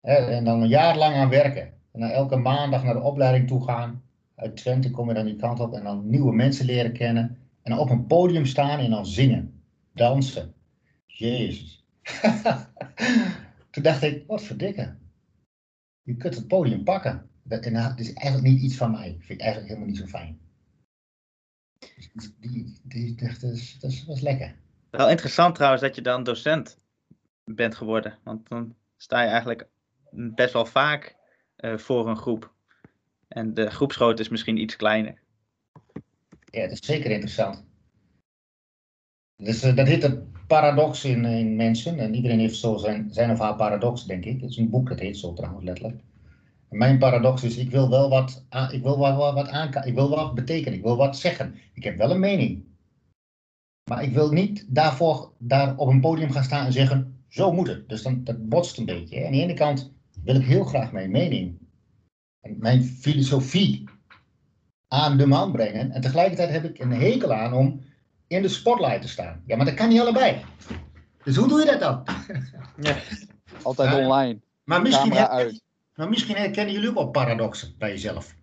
En 0.00 0.44
dan 0.44 0.62
een 0.62 0.68
jaar 0.68 0.96
lang 0.96 1.14
aan 1.14 1.28
werken. 1.28 1.74
En 1.92 2.00
dan 2.00 2.10
elke 2.10 2.36
maandag 2.36 2.84
naar 2.84 2.94
de 2.94 3.00
opleiding 3.00 3.48
toe 3.48 3.64
gaan. 3.64 4.02
Uit 4.34 4.56
Twente 4.56 4.90
kom 4.90 5.08
je 5.08 5.14
dan 5.14 5.24
die 5.24 5.36
kant 5.36 5.60
op 5.60 5.74
en 5.74 5.84
dan 5.84 6.08
nieuwe 6.08 6.32
mensen 6.32 6.66
leren 6.66 6.92
kennen. 6.92 7.38
En 7.62 7.70
dan 7.70 7.78
op 7.80 7.90
een 7.90 8.06
podium 8.06 8.46
staan 8.46 8.78
en 8.78 8.90
dan 8.90 9.06
zingen. 9.06 9.62
Dansen. 9.94 10.54
Jezus. 11.06 11.86
Toen 13.70 13.82
dacht 13.82 14.02
ik, 14.02 14.24
wat 14.26 14.42
verdikke. 14.42 14.96
Je 16.02 16.16
kunt 16.16 16.34
het 16.34 16.46
podium 16.46 16.84
pakken. 16.84 17.30
Dat, 17.42 17.66
is 17.98 18.12
eigenlijk 18.12 18.42
niet 18.42 18.62
iets 18.62 18.76
van 18.76 18.90
mij. 18.90 19.12
Dat 19.12 19.24
vind 19.24 19.30
ik 19.30 19.40
eigenlijk 19.40 19.68
helemaal 19.68 19.88
niet 19.88 19.98
zo 19.98 20.06
fijn. 20.06 20.40
Dus 22.12 22.32
die, 22.40 22.80
die, 22.82 23.14
dat, 23.14 23.40
dat, 23.80 23.90
is, 23.90 24.20
lekker. 24.20 24.54
Wel 24.90 25.10
interessant 25.10 25.54
trouwens 25.54 25.82
dat 25.82 25.94
je 25.94 26.02
dan 26.02 26.24
docent 26.24 26.78
bent 27.44 27.74
geworden. 27.74 28.18
Want 28.24 28.48
dan 28.48 28.74
sta 28.96 29.22
je 29.22 29.28
eigenlijk 29.28 29.68
best 30.10 30.52
wel 30.52 30.66
vaak 30.66 31.16
uh, 31.56 31.76
voor 31.78 32.08
een 32.08 32.16
groep. 32.16 32.52
En 33.28 33.54
de 33.54 33.70
groepsgrootte 33.70 34.22
is 34.22 34.28
misschien 34.28 34.56
iets 34.56 34.76
kleiner. 34.76 35.20
Ja, 36.44 36.62
dat 36.62 36.70
is 36.70 36.86
zeker 36.86 37.10
interessant. 37.10 37.64
Dus 39.36 39.64
uh, 39.64 39.76
dat 39.76 39.86
heet 39.86 40.02
een 40.02 40.32
paradox 40.46 41.04
in, 41.04 41.24
in 41.24 41.56
mensen. 41.56 41.98
En 41.98 42.14
iedereen 42.14 42.38
heeft 42.38 42.56
zo 42.56 42.76
zijn, 42.76 43.12
zijn 43.12 43.30
of 43.30 43.38
haar 43.38 43.56
paradox, 43.56 44.06
denk 44.06 44.24
ik. 44.24 44.40
Het 44.40 44.50
is 44.50 44.56
een 44.56 44.70
boek, 44.70 44.88
dat 44.88 45.00
heet 45.00 45.16
zo 45.16 45.32
trouwens 45.32 45.64
letterlijk. 45.64 46.02
Mijn 46.72 46.98
paradox 46.98 47.42
is, 47.42 47.56
ik 47.56 47.70
wil 47.70 47.90
wel 47.90 48.08
wat, 48.08 48.44
ik 48.70 48.82
wil 48.82 48.98
wat, 48.98 49.84
ik 49.84 49.94
wil 49.94 50.08
wat 50.08 50.34
betekenen, 50.34 50.78
ik 50.78 50.84
wil 50.84 50.96
wat 50.96 51.16
zeggen. 51.16 51.54
Ik 51.72 51.84
heb 51.84 51.96
wel 51.96 52.10
een 52.10 52.20
mening. 52.20 52.64
Maar 53.90 54.02
ik 54.02 54.12
wil 54.12 54.32
niet 54.32 54.66
daarvoor 54.68 55.32
daar 55.38 55.76
op 55.76 55.88
een 55.88 56.00
podium 56.00 56.30
gaan 56.30 56.44
staan 56.44 56.66
en 56.66 56.72
zeggen, 56.72 57.24
zo 57.28 57.52
moet 57.52 57.68
het. 57.68 57.88
Dus 57.88 58.02
dan, 58.02 58.24
dat 58.24 58.48
botst 58.48 58.78
een 58.78 58.84
beetje. 58.84 59.18
Hè. 59.18 59.26
Aan 59.26 59.32
de 59.32 59.42
ene 59.42 59.54
kant 59.54 59.92
wil 60.24 60.34
ik 60.34 60.46
heel 60.46 60.64
graag 60.64 60.92
mijn 60.92 61.10
mening, 61.10 61.58
en 62.40 62.56
mijn 62.58 62.82
filosofie 62.84 63.84
aan 64.88 65.16
de 65.16 65.26
man 65.26 65.52
brengen. 65.52 65.90
En 65.90 66.00
tegelijkertijd 66.00 66.50
heb 66.50 66.64
ik 66.64 66.78
een 66.78 66.92
hekel 66.92 67.32
aan 67.32 67.52
om 67.52 67.80
in 68.26 68.42
de 68.42 68.48
spotlight 68.48 69.02
te 69.02 69.08
staan. 69.08 69.42
Ja, 69.46 69.56
maar 69.56 69.66
dat 69.66 69.74
kan 69.74 69.88
niet 69.88 70.00
allebei. 70.00 70.44
Dus 71.24 71.36
hoe 71.36 71.48
doe 71.48 71.58
je 71.58 71.66
dat 71.66 71.80
dan? 71.80 72.02
Ja, 72.80 72.96
altijd 73.62 73.94
online. 73.94 74.40
Maar 74.64 74.82
misschien, 74.82 75.12
heb, 75.12 75.52
maar 75.94 76.08
misschien 76.08 76.36
herkennen 76.36 76.74
jullie 76.74 76.88
ook 76.88 76.94
wel 76.94 77.10
paradoxen 77.10 77.74
bij 77.78 77.90
jezelf. 77.90 78.34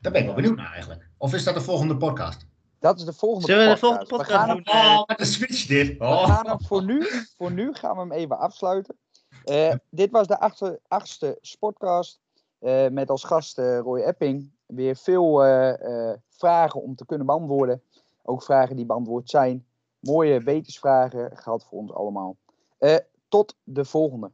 Daar 0.00 0.12
ben 0.12 0.20
ik 0.20 0.26
wel 0.26 0.36
benieuwd 0.36 0.56
naar 0.56 0.72
eigenlijk. 0.72 1.08
Of 1.18 1.34
is 1.34 1.44
dat 1.44 1.54
de 1.54 1.60
volgende 1.60 1.96
podcast? 1.96 2.46
Dat 2.78 2.98
is 2.98 3.04
de 3.04 3.12
volgende 3.12 3.46
Zullen 3.46 3.66
we 3.66 3.72
de 3.72 3.78
volgende 3.78 4.06
podcast 4.06 4.46
doen? 4.46 4.68
Oh, 4.68 5.04
de 5.16 5.24
switch 5.24 5.66
dit. 5.66 6.00
Oh. 6.00 6.26
We 6.26 6.32
gaan 6.32 6.46
hem 6.46 6.60
voor 6.60 6.84
nu, 6.84 7.06
voor 7.36 7.52
nu 7.52 7.74
gaan 7.74 7.94
we 7.94 8.00
hem 8.00 8.12
even 8.12 8.38
afsluiten. 8.38 8.96
Uh, 9.44 9.74
dit 9.90 10.10
was 10.10 10.26
de 10.26 10.40
achtste, 10.40 10.80
achtste 10.88 11.38
sportcast. 11.40 12.20
Uh, 12.60 12.88
met 12.88 13.10
als 13.10 13.24
gast 13.24 13.58
uh, 13.58 13.78
Roy 13.78 14.00
Epping. 14.00 14.50
Weer 14.66 14.96
veel 14.96 15.38
vragen 16.28 16.82
om 16.82 16.94
te 16.94 17.06
kunnen 17.06 17.26
beantwoorden. 17.26 17.82
Ook 18.22 18.42
vragen 18.42 18.76
die 18.76 18.86
beantwoord 18.86 19.30
zijn. 19.30 19.66
Mooie 20.00 20.40
wetensvragen 20.40 21.36
gehad 21.36 21.64
voor 21.64 21.78
ons 21.78 21.92
allemaal. 21.92 22.36
tot 23.28 23.56
de 23.64 23.84
volgende. 23.84 24.30